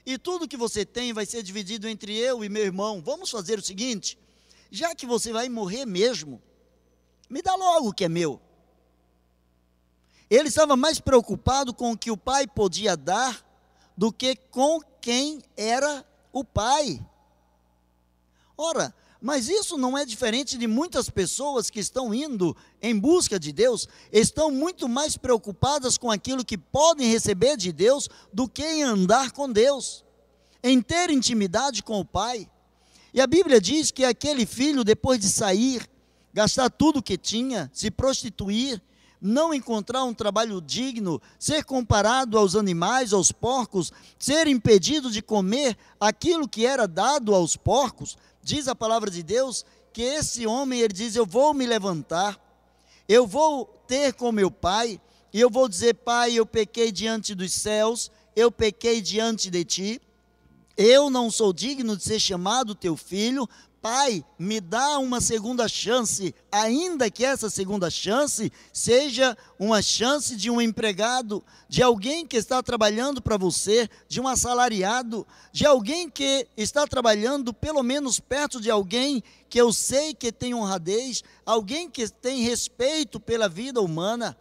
[0.04, 3.00] e tudo que você tem vai ser dividido entre eu e meu irmão.
[3.00, 4.18] Vamos fazer o seguinte:
[4.70, 6.38] já que você vai morrer mesmo,
[7.30, 8.42] me dá logo o que é meu.
[10.30, 13.44] Ele estava mais preocupado com o que o pai podia dar
[13.96, 17.04] do que com quem era o pai.
[18.56, 23.52] Ora, mas isso não é diferente de muitas pessoas que estão indo em busca de
[23.52, 28.82] Deus, estão muito mais preocupadas com aquilo que podem receber de Deus do que em
[28.82, 30.04] andar com Deus,
[30.62, 32.46] em ter intimidade com o Pai.
[33.14, 35.88] E a Bíblia diz que aquele filho, depois de sair,
[36.34, 38.82] gastar tudo o que tinha, se prostituir,
[39.20, 45.77] não encontrar um trabalho digno, ser comparado aos animais, aos porcos, ser impedido de comer
[45.98, 50.92] aquilo que era dado aos porcos, diz a palavra de Deus que esse homem, ele
[50.92, 52.38] diz: Eu vou me levantar,
[53.09, 55.00] eu vou ter com meu pai,
[55.33, 60.03] e eu vou dizer: Pai, eu pequei diante dos céus, eu pequei diante de ti,
[60.77, 63.48] eu não sou digno de ser chamado teu filho,
[63.84, 70.50] Pai, me dá uma segunda chance, ainda que essa segunda chance seja uma chance de
[70.50, 76.48] um empregado, de alguém que está trabalhando para você, de um assalariado, de alguém que
[76.56, 82.08] está trabalhando pelo menos perto de alguém que eu sei que tem honradez, alguém que
[82.08, 84.34] tem respeito pela vida humana.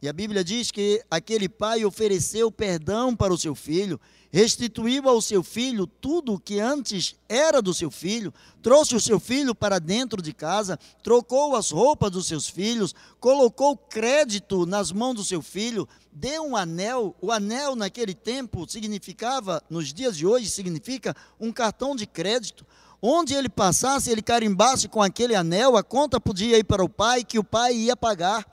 [0.00, 4.00] E a Bíblia diz que aquele pai ofereceu perdão para o seu filho
[4.32, 9.20] restituiu ao seu filho tudo o que antes era do seu filho, trouxe o seu
[9.20, 15.14] filho para dentro de casa, trocou as roupas dos seus filhos, colocou crédito nas mãos
[15.14, 17.14] do seu filho, deu um anel.
[17.20, 22.66] O anel naquele tempo significava, nos dias de hoje, significa um cartão de crédito.
[23.02, 27.22] Onde ele passasse, ele carimbasse com aquele anel, a conta podia ir para o pai,
[27.22, 28.46] que o pai ia pagar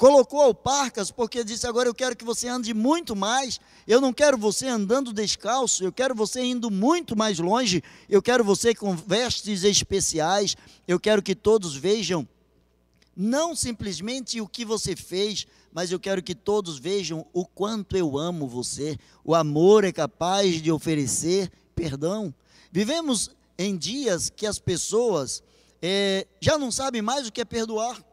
[0.00, 3.60] colocou alparcas, porque disse: Agora eu quero que você ande muito mais.
[3.86, 7.84] Eu não quero você andando descalço, eu quero você indo muito mais longe.
[8.08, 10.56] Eu quero você com vestes especiais.
[10.88, 12.26] Eu quero que todos vejam,
[13.14, 18.16] não simplesmente o que você fez, mas eu quero que todos vejam o quanto eu
[18.16, 18.96] amo você.
[19.22, 22.34] O amor é capaz de oferecer perdão.
[22.72, 25.42] Vivemos em dias que as pessoas
[25.82, 28.09] é, já não sabem mais o que é perdoar.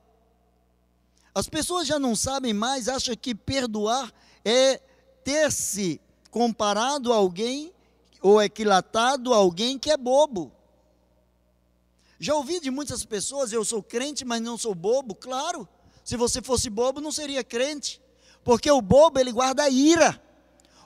[1.38, 4.12] As pessoas já não sabem mais, acham que perdoar
[4.44, 4.82] é
[5.24, 7.72] ter-se comparado a alguém
[8.24, 10.52] ou equilatado a alguém que é bobo.
[12.20, 15.70] Já ouvi de muitas pessoas, eu sou crente, mas não sou bobo, claro.
[16.04, 18.02] Se você fosse bobo, não seria crente.
[18.44, 20.20] Porque o bobo, ele guarda ira.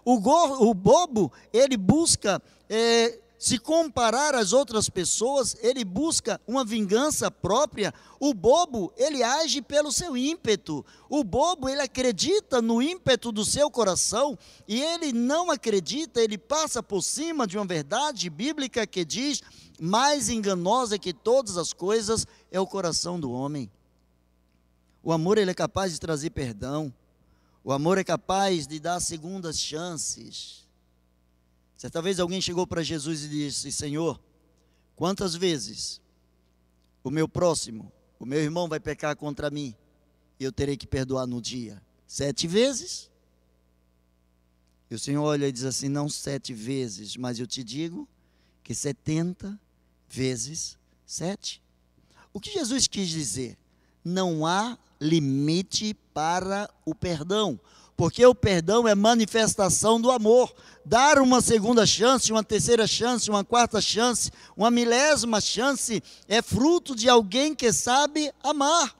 [0.04, 6.64] O, go, o bobo, ele busca é, se comparar às outras pessoas, ele busca uma
[6.64, 7.92] vingança própria.
[8.20, 10.86] O bobo, ele age pelo seu ímpeto.
[11.10, 14.38] O bobo, ele acredita no ímpeto do seu coração
[14.68, 19.42] e ele não acredita, ele passa por cima de uma verdade bíblica que diz:
[19.80, 23.72] mais enganosa que todas as coisas é o coração do homem.
[25.02, 26.94] O amor, ele é capaz de trazer perdão.
[27.64, 30.61] O amor é capaz de dar segundas chances.
[31.82, 34.21] Certa vez alguém chegou para Jesus e disse: Senhor,
[34.95, 35.99] quantas vezes
[37.03, 39.75] o meu próximo, o meu irmão vai pecar contra mim
[40.39, 41.82] e eu terei que perdoar no dia?
[42.05, 43.09] Sete vezes?
[44.91, 48.07] E o Senhor olha e diz assim: Não sete vezes, mas eu te digo
[48.63, 49.59] que setenta
[50.07, 51.63] vezes sete.
[52.32, 53.57] O que Jesus quis dizer?
[54.05, 57.60] Não há limite para o perdão
[58.02, 60.52] porque o perdão é manifestação do amor.
[60.84, 66.95] Dar uma segunda chance, uma terceira chance, uma quarta chance, uma milésima chance é fruto
[66.95, 68.95] de alguém que sabe amar.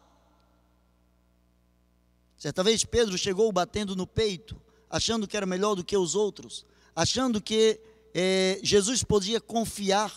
[2.38, 4.56] Certa vez Pedro chegou batendo no peito,
[4.88, 6.64] achando que era melhor do que os outros,
[6.96, 7.80] achando que
[8.14, 10.14] é, Jesus podia confiar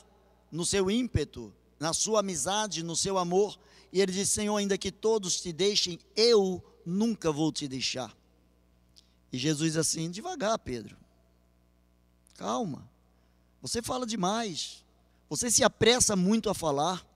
[0.53, 3.59] no seu ímpeto, na sua amizade, no seu amor.
[3.95, 8.12] E ele disse: Senhor, ainda que todos te deixem, eu nunca vou te deixar.
[9.32, 10.97] E Jesus assim, devagar, Pedro.
[12.34, 12.90] Calma.
[13.62, 14.84] Você fala demais.
[15.30, 17.07] Você se apressa muito a falar.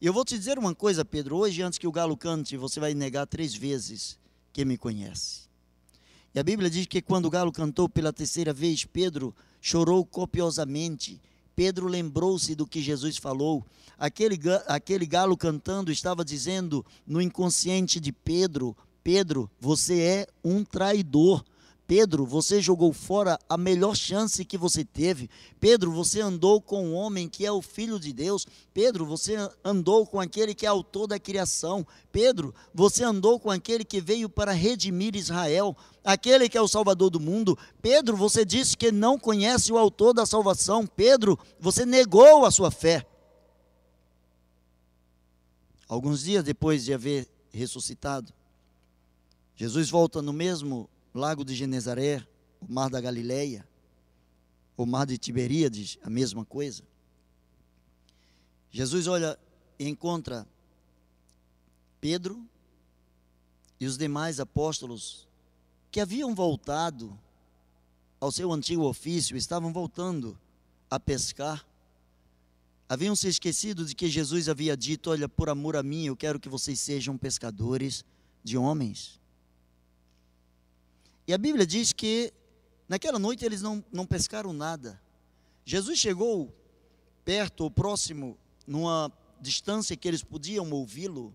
[0.00, 1.36] E eu vou te dizer uma coisa, Pedro.
[1.36, 4.18] Hoje, antes que o galo cante, você vai negar três vezes
[4.52, 5.42] que me conhece.
[6.34, 11.20] E a Bíblia diz que quando o galo cantou pela terceira vez, Pedro chorou copiosamente.
[11.56, 13.64] Pedro lembrou-se do que Jesus falou.
[13.98, 21.42] Aquele, aquele galo cantando estava dizendo no inconsciente de Pedro: Pedro, você é um traidor.
[21.86, 25.30] Pedro, você jogou fora a melhor chance que você teve.
[25.60, 28.44] Pedro, você andou com um homem que é o Filho de Deus.
[28.74, 31.86] Pedro, você andou com aquele que é autor da criação.
[32.10, 37.08] Pedro, você andou com aquele que veio para redimir Israel, aquele que é o Salvador
[37.08, 37.56] do mundo.
[37.80, 40.84] Pedro, você disse que não conhece o autor da salvação.
[40.84, 43.06] Pedro, você negou a sua fé.
[45.88, 48.32] Alguns dias depois de haver ressuscitado,
[49.54, 52.26] Jesus volta no mesmo lago de Genezaré,
[52.60, 53.66] o mar da Galileia,
[54.76, 56.82] o mar de Tiberíades, a mesma coisa.
[58.70, 59.38] Jesus olha
[59.78, 60.46] e encontra
[62.00, 62.46] Pedro
[63.80, 65.26] e os demais apóstolos
[65.90, 67.18] que haviam voltado
[68.20, 70.38] ao seu antigo ofício, estavam voltando
[70.90, 71.66] a pescar.
[72.88, 76.40] Haviam se esquecido de que Jesus havia dito: Olha, por amor a mim, eu quero
[76.40, 78.04] que vocês sejam pescadores
[78.42, 79.20] de homens.
[81.26, 82.32] E a Bíblia diz que
[82.88, 85.00] naquela noite eles não, não pescaram nada.
[85.64, 86.54] Jesus chegou
[87.24, 91.34] perto ou próximo, numa distância que eles podiam ouvi-lo.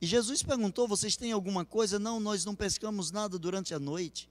[0.00, 1.98] E Jesus perguntou: Vocês têm alguma coisa?
[1.98, 4.28] Não, nós não pescamos nada durante a noite.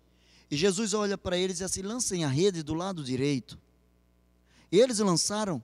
[0.51, 3.57] E Jesus olha para eles e assim: Lancem a rede do lado direito.
[4.71, 5.63] E eles lançaram.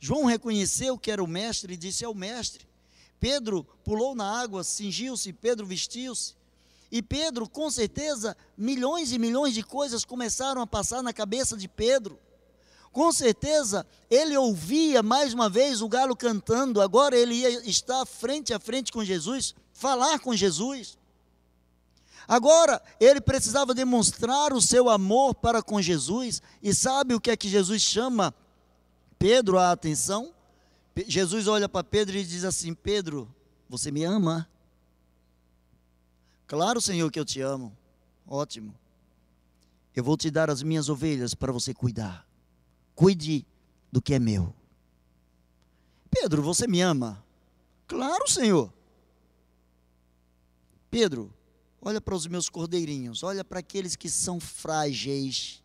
[0.00, 2.66] João reconheceu que era o mestre e disse: É o mestre.
[3.20, 6.34] Pedro pulou na água, cingiu-se, Pedro vestiu-se.
[6.90, 11.68] E Pedro, com certeza, milhões e milhões de coisas começaram a passar na cabeça de
[11.68, 12.18] Pedro.
[12.92, 18.52] Com certeza, ele ouvia mais uma vez o galo cantando, agora ele ia estar frente
[18.52, 20.98] a frente com Jesus, falar com Jesus.
[22.26, 27.36] Agora, ele precisava demonstrar o seu amor para com Jesus, e sabe o que é
[27.36, 28.34] que Jesus chama
[29.18, 30.34] Pedro a atenção?
[31.06, 33.32] Jesus olha para Pedro e diz assim: Pedro,
[33.68, 34.48] você me ama?
[36.50, 37.72] Claro, Senhor, que eu te amo.
[38.26, 38.74] Ótimo.
[39.94, 42.26] Eu vou te dar as minhas ovelhas para você cuidar.
[42.92, 43.46] Cuide
[43.92, 44.52] do que é meu.
[46.10, 47.24] Pedro, você me ama?
[47.86, 48.74] Claro, Senhor.
[50.90, 51.32] Pedro,
[51.80, 55.62] olha para os meus cordeirinhos, olha para aqueles que são frágeis.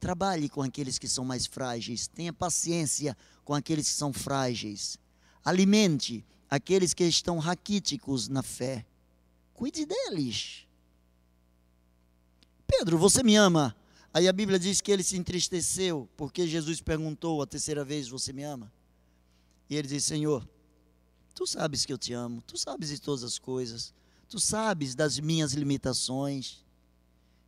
[0.00, 3.14] Trabalhe com aqueles que são mais frágeis, tenha paciência
[3.44, 4.98] com aqueles que são frágeis.
[5.44, 8.86] Alimente aqueles que estão raquíticos na fé.
[9.58, 10.68] Cuide deles.
[12.64, 13.74] Pedro, você me ama?
[14.14, 18.32] Aí a Bíblia diz que ele se entristeceu, porque Jesus perguntou a terceira vez: Você
[18.32, 18.72] me ama?
[19.68, 20.48] E ele disse: Senhor,
[21.34, 23.92] tu sabes que eu te amo, tu sabes de todas as coisas,
[24.28, 26.64] tu sabes das minhas limitações.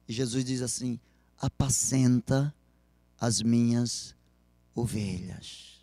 [0.09, 0.99] E Jesus diz assim:
[1.39, 2.53] Apacenta
[3.21, 4.17] as minhas
[4.75, 5.79] ovelhas.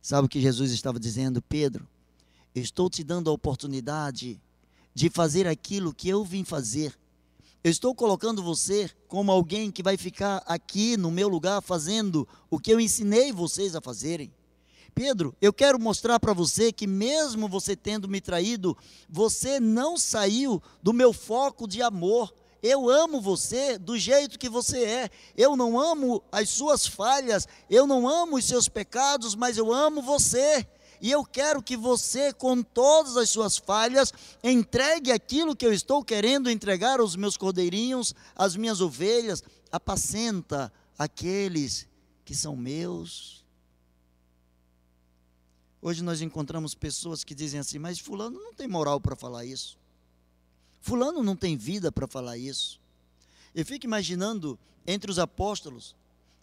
[0.00, 1.86] Sabe o que Jesus estava dizendo, Pedro?
[2.54, 4.40] estou te dando a oportunidade
[4.96, 6.98] de fazer aquilo que eu vim fazer.
[7.62, 12.58] Eu estou colocando você como alguém que vai ficar aqui no meu lugar fazendo o
[12.58, 14.32] que eu ensinei vocês a fazerem.
[14.94, 18.74] Pedro, eu quero mostrar para você que, mesmo você tendo me traído,
[19.06, 22.32] você não saiu do meu foco de amor.
[22.62, 25.10] Eu amo você do jeito que você é.
[25.36, 30.00] Eu não amo as suas falhas, eu não amo os seus pecados, mas eu amo
[30.00, 30.66] você.
[31.00, 36.02] E eu quero que você, com todas as suas falhas, entregue aquilo que eu estou
[36.04, 41.86] querendo entregar aos meus cordeirinhos, às minhas ovelhas, apacenta aqueles
[42.24, 43.44] que são meus.
[45.80, 49.78] Hoje nós encontramos pessoas que dizem assim: Mas Fulano não tem moral para falar isso.
[50.80, 52.80] Fulano não tem vida para falar isso.
[53.54, 55.94] Eu fico imaginando entre os apóstolos,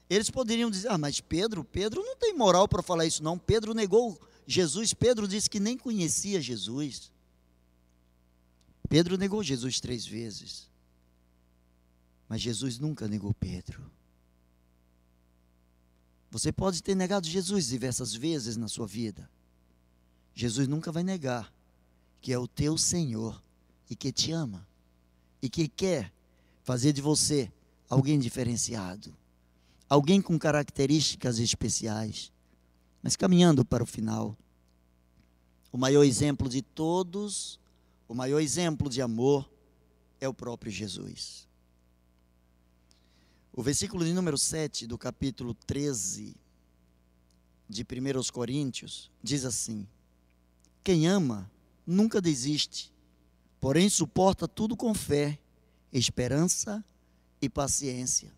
[0.09, 3.37] eles poderiam dizer: Ah, mas Pedro, Pedro não tem moral para falar isso, não.
[3.37, 4.93] Pedro negou Jesus.
[4.93, 7.11] Pedro disse que nem conhecia Jesus.
[8.89, 10.69] Pedro negou Jesus três vezes.
[12.27, 13.91] Mas Jesus nunca negou Pedro.
[16.31, 19.29] Você pode ter negado Jesus diversas vezes na sua vida.
[20.33, 21.53] Jesus nunca vai negar
[22.19, 23.39] que é o teu Senhor
[23.87, 24.67] e que te ama
[25.41, 26.11] e que quer
[26.63, 27.51] fazer de você
[27.87, 29.15] alguém diferenciado,
[29.87, 32.32] alguém com características especiais.
[33.03, 34.37] Mas caminhando para o final,
[35.73, 37.59] o maior exemplo de todos,
[38.07, 39.51] o maior exemplo de amor
[40.21, 41.45] é o próprio Jesus.
[43.51, 46.33] O versículo de número 7 do capítulo 13
[47.67, 49.85] de 1 Coríntios diz assim:
[50.81, 51.51] Quem ama
[51.85, 52.89] nunca desiste,
[53.59, 55.37] porém suporta tudo com fé,
[55.91, 56.83] esperança
[57.41, 58.31] e paciência.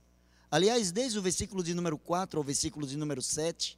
[0.49, 3.77] Aliás, desde o versículo de número 4 ao versículo de número 7,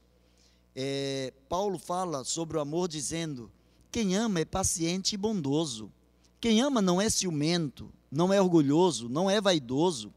[0.77, 3.51] é, Paulo fala sobre o amor dizendo:
[3.91, 5.91] Quem ama é paciente e bondoso.
[6.39, 10.13] Quem ama não é ciumento, não é orgulhoso, não é vaidoso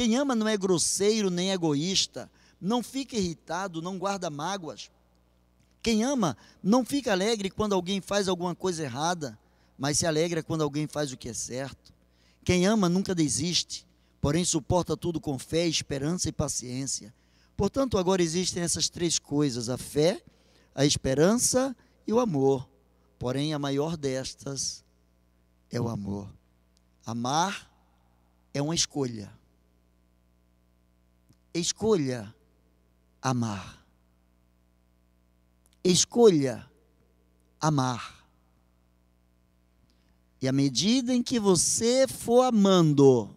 [0.00, 4.90] quem ama não é grosseiro nem egoísta, não fica irritado, não guarda mágoas.
[5.82, 9.38] Quem ama não fica alegre quando alguém faz alguma coisa errada,
[9.76, 11.92] mas se alegra quando alguém faz o que é certo.
[12.42, 13.86] Quem ama nunca desiste,
[14.22, 17.12] porém suporta tudo com fé, esperança e paciência.
[17.60, 20.24] Portanto, agora existem essas três coisas: a fé,
[20.74, 22.66] a esperança e o amor.
[23.18, 24.82] Porém, a maior destas
[25.70, 26.26] é o amor.
[27.04, 27.70] Amar
[28.54, 29.30] é uma escolha.
[31.52, 32.34] Escolha
[33.20, 33.84] amar.
[35.84, 36.66] Escolha
[37.60, 38.26] amar.
[40.40, 43.36] E à medida em que você for amando,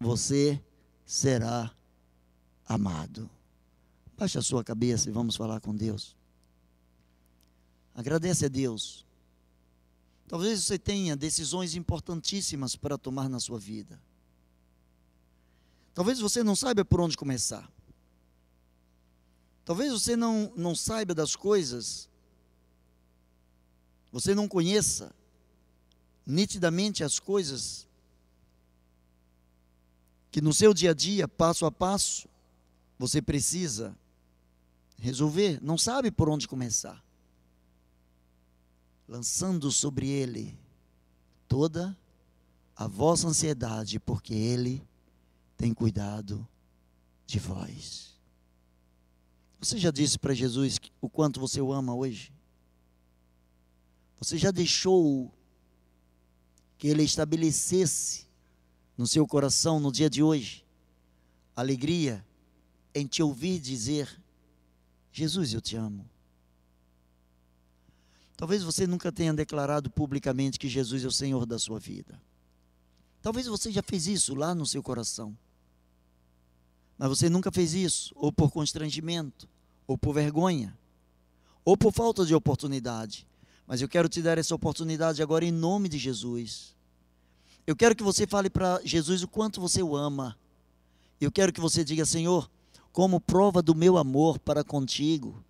[0.00, 0.60] você
[1.04, 1.75] será amado.
[4.16, 6.16] Baixe a sua cabeça e vamos falar com Deus.
[7.94, 9.06] Agradece a Deus.
[10.28, 14.00] Talvez você tenha decisões importantíssimas para tomar na sua vida.
[15.94, 17.70] Talvez você não saiba por onde começar.
[19.64, 22.08] Talvez você não, não saiba das coisas,
[24.12, 25.12] você não conheça
[26.24, 27.86] nitidamente as coisas
[30.30, 32.28] que no seu dia a dia, passo a passo,
[32.98, 33.96] você precisa
[34.98, 37.04] resolver, não sabe por onde começar.
[39.08, 40.58] Lançando sobre ele
[41.46, 41.96] toda
[42.74, 44.82] a vossa ansiedade, porque ele
[45.56, 46.46] tem cuidado
[47.26, 48.14] de vós.
[49.60, 52.32] Você já disse para Jesus o quanto você o ama hoje?
[54.18, 55.32] Você já deixou
[56.78, 58.26] que Ele estabelecesse
[58.96, 60.64] no seu coração no dia de hoje
[61.54, 62.24] alegria
[62.96, 64.08] em te ouvir dizer:
[65.12, 66.08] Jesus, eu te amo.
[68.36, 72.20] Talvez você nunca tenha declarado publicamente que Jesus é o Senhor da sua vida.
[73.22, 75.36] Talvez você já fez isso lá no seu coração.
[76.98, 79.48] Mas você nunca fez isso, ou por constrangimento,
[79.86, 80.76] ou por vergonha,
[81.64, 83.26] ou por falta de oportunidade.
[83.66, 86.74] Mas eu quero te dar essa oportunidade agora em nome de Jesus.
[87.66, 90.38] Eu quero que você fale para Jesus o quanto você o ama.
[91.20, 92.48] Eu quero que você diga, Senhor,
[92.96, 95.44] como prova do meu amor para contigo,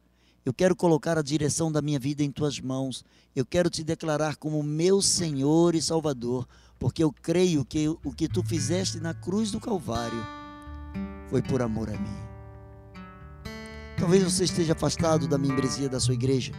[0.45, 3.05] eu quero colocar a direção da minha vida em tuas mãos.
[3.37, 6.45] Eu quero te declarar como meu Senhor e Salvador,
[6.77, 10.27] porque eu creio que o que tu fizeste na cruz do Calvário
[11.31, 12.17] foi por amor a mim.
[13.97, 16.53] Talvez você esteja afastado da membresia da sua igreja,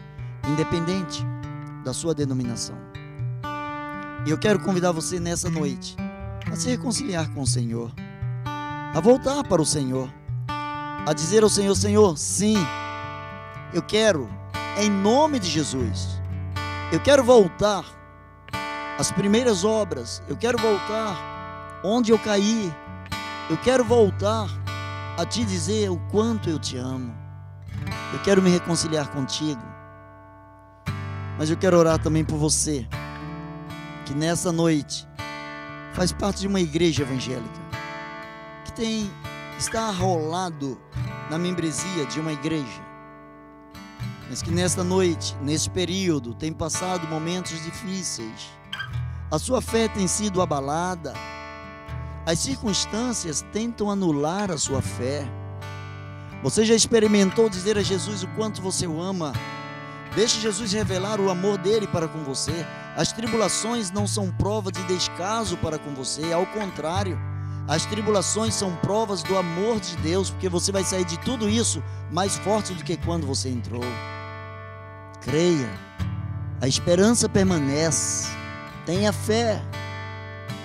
[0.50, 1.22] independente
[1.84, 2.78] da sua denominação.
[4.26, 5.98] E eu quero convidar você nessa noite
[6.50, 7.94] a se reconciliar com o Senhor,
[8.46, 10.10] a voltar para o Senhor,
[11.08, 12.58] a dizer ao Senhor: Senhor, sim,
[13.74, 14.30] eu quero,
[14.78, 16.20] em nome de Jesus,
[16.90, 17.84] Eu quero voltar
[18.98, 20.24] às primeiras obras.
[20.28, 22.74] Eu quero voltar onde eu caí.
[23.50, 24.48] Eu quero voltar
[25.18, 27.14] a te dizer o quanto eu te amo.
[28.14, 29.62] Eu quero me reconciliar contigo.
[31.38, 32.88] Mas eu quero orar também por você,
[34.06, 35.06] que nessa noite
[35.94, 37.60] faz parte de uma igreja evangélica,
[38.64, 39.12] que tem
[39.58, 40.80] está arrolado
[41.30, 42.86] na membresia de uma igreja,
[44.30, 48.50] mas que nesta noite, nesse período, tem passado momentos difíceis.
[49.32, 51.14] A sua fé tem sido abalada.
[52.26, 55.28] As circunstâncias tentam anular a sua fé.
[56.44, 59.34] Você já experimentou dizer a Jesus o quanto você o ama?
[60.16, 62.66] Deixe Jesus revelar o amor dele para com você.
[62.96, 67.20] As tribulações não são prova de descaso para com você, ao contrário.
[67.68, 71.84] As tribulações são provas do amor de Deus, porque você vai sair de tudo isso
[72.12, 73.84] mais forte do que quando você entrou.
[75.22, 75.70] Creia,
[76.62, 78.30] a esperança permanece.
[78.86, 79.62] Tenha fé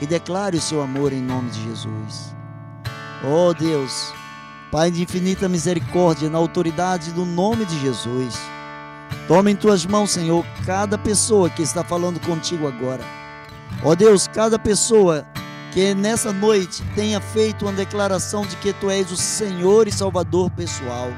[0.01, 2.33] e declare o seu amor em nome de Jesus.
[3.25, 4.13] Oh Deus,
[4.73, 8.35] Pai de infinita misericórdia, na autoridade do nome de Jesus,
[9.29, 13.05] toma em tuas mãos, Senhor, cada pessoa que está falando contigo agora.
[13.85, 15.27] Oh Deus, cada pessoa
[15.73, 20.51] que nessa noite tenha feito uma declaração de que tu és o Senhor e Salvador
[20.51, 21.11] pessoal.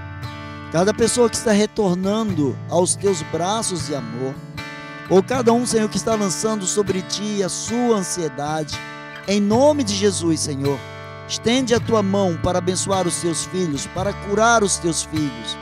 [0.70, 4.34] Cada pessoa que está retornando aos teus braços de amor,
[5.10, 8.78] ou cada um, Senhor, que está lançando sobre ti a sua ansiedade,
[9.26, 10.78] em nome de Jesus, Senhor,
[11.28, 15.58] estende a tua mão para abençoar os teus filhos, para curar os teus filhos.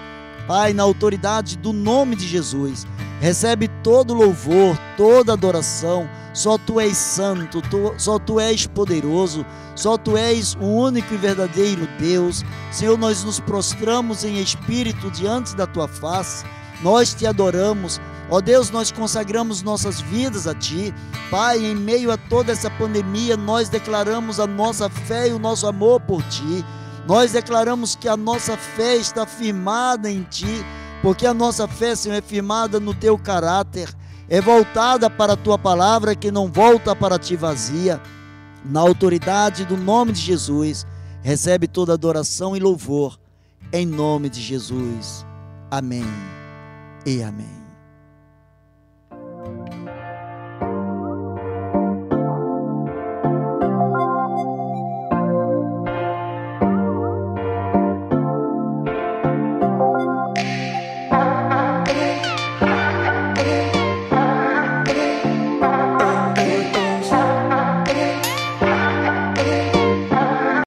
[0.47, 2.86] Pai, na autoridade do nome de Jesus,
[3.23, 9.45] recebe todo louvor, toda adoração só tu és santo, tu, só tu és poderoso,
[9.77, 12.43] só tu és o único e verdadeiro Deus.
[12.70, 16.45] Senhor, nós nos prostramos em espírito diante da tua face,
[16.83, 18.01] nós te adoramos.
[18.31, 20.95] Ó Deus, nós consagramos nossas vidas a Ti.
[21.31, 25.66] Pai, em meio a toda essa pandemia, nós declaramos a nossa fé e o nosso
[25.66, 26.64] amor por Ti.
[27.07, 30.64] Nós declaramos que a nossa fé está firmada em Ti,
[31.03, 33.92] porque a nossa fé, Senhor, é firmada no teu caráter,
[34.28, 38.00] é voltada para a tua palavra que não volta para ti vazia.
[38.64, 40.86] Na autoridade do nome de Jesus,
[41.20, 43.18] recebe toda adoração e louvor,
[43.72, 45.26] em nome de Jesus.
[45.68, 46.07] Amém
[47.05, 47.62] e amém.